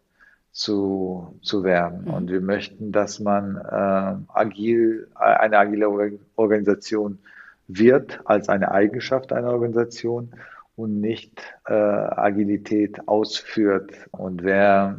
[0.50, 2.06] zu, zu werden.
[2.06, 2.14] Mhm.
[2.14, 7.18] Und wir möchten, dass man äh, agil, eine agile Organisation
[7.66, 10.30] wird als eine Eigenschaft einer Organisation
[10.74, 13.92] und nicht äh, Agilität ausführt.
[14.10, 14.98] Und wer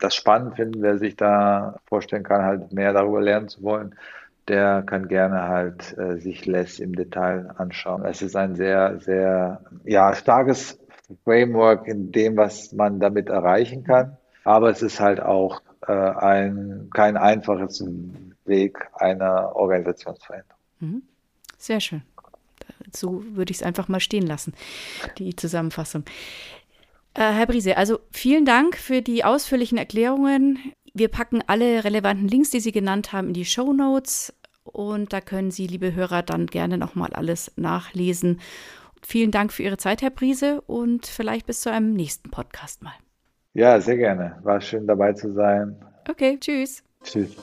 [0.00, 3.94] das spannend findet, wer sich da vorstellen kann, halt mehr darüber lernen zu wollen,
[4.48, 8.04] der kann gerne halt äh, sich Less im Detail anschauen.
[8.04, 10.78] Es ist ein sehr, sehr ja, starkes
[11.24, 14.16] Framework in dem, was man damit erreichen kann.
[14.44, 17.84] Aber es ist halt auch äh, ein, kein einfaches
[18.44, 20.58] Weg einer Organisationsveränderung.
[20.80, 21.02] Mhm.
[21.58, 22.02] Sehr schön.
[22.92, 24.54] So würde ich es einfach mal stehen lassen,
[25.18, 26.04] die Zusammenfassung.
[27.14, 30.58] Äh, Herr Brise, also vielen Dank für die ausführlichen Erklärungen.
[30.94, 34.34] Wir packen alle relevanten Links, die Sie genannt haben, in die Show Notes.
[34.64, 38.40] Und da können Sie, liebe Hörer, dann gerne nochmal alles nachlesen.
[39.02, 42.92] Vielen Dank für Ihre Zeit, Herr Briese, und vielleicht bis zu einem nächsten Podcast mal.
[43.54, 44.38] Ja, sehr gerne.
[44.42, 45.76] War schön dabei zu sein.
[46.08, 46.84] Okay, tschüss.
[47.02, 47.34] Tschüss.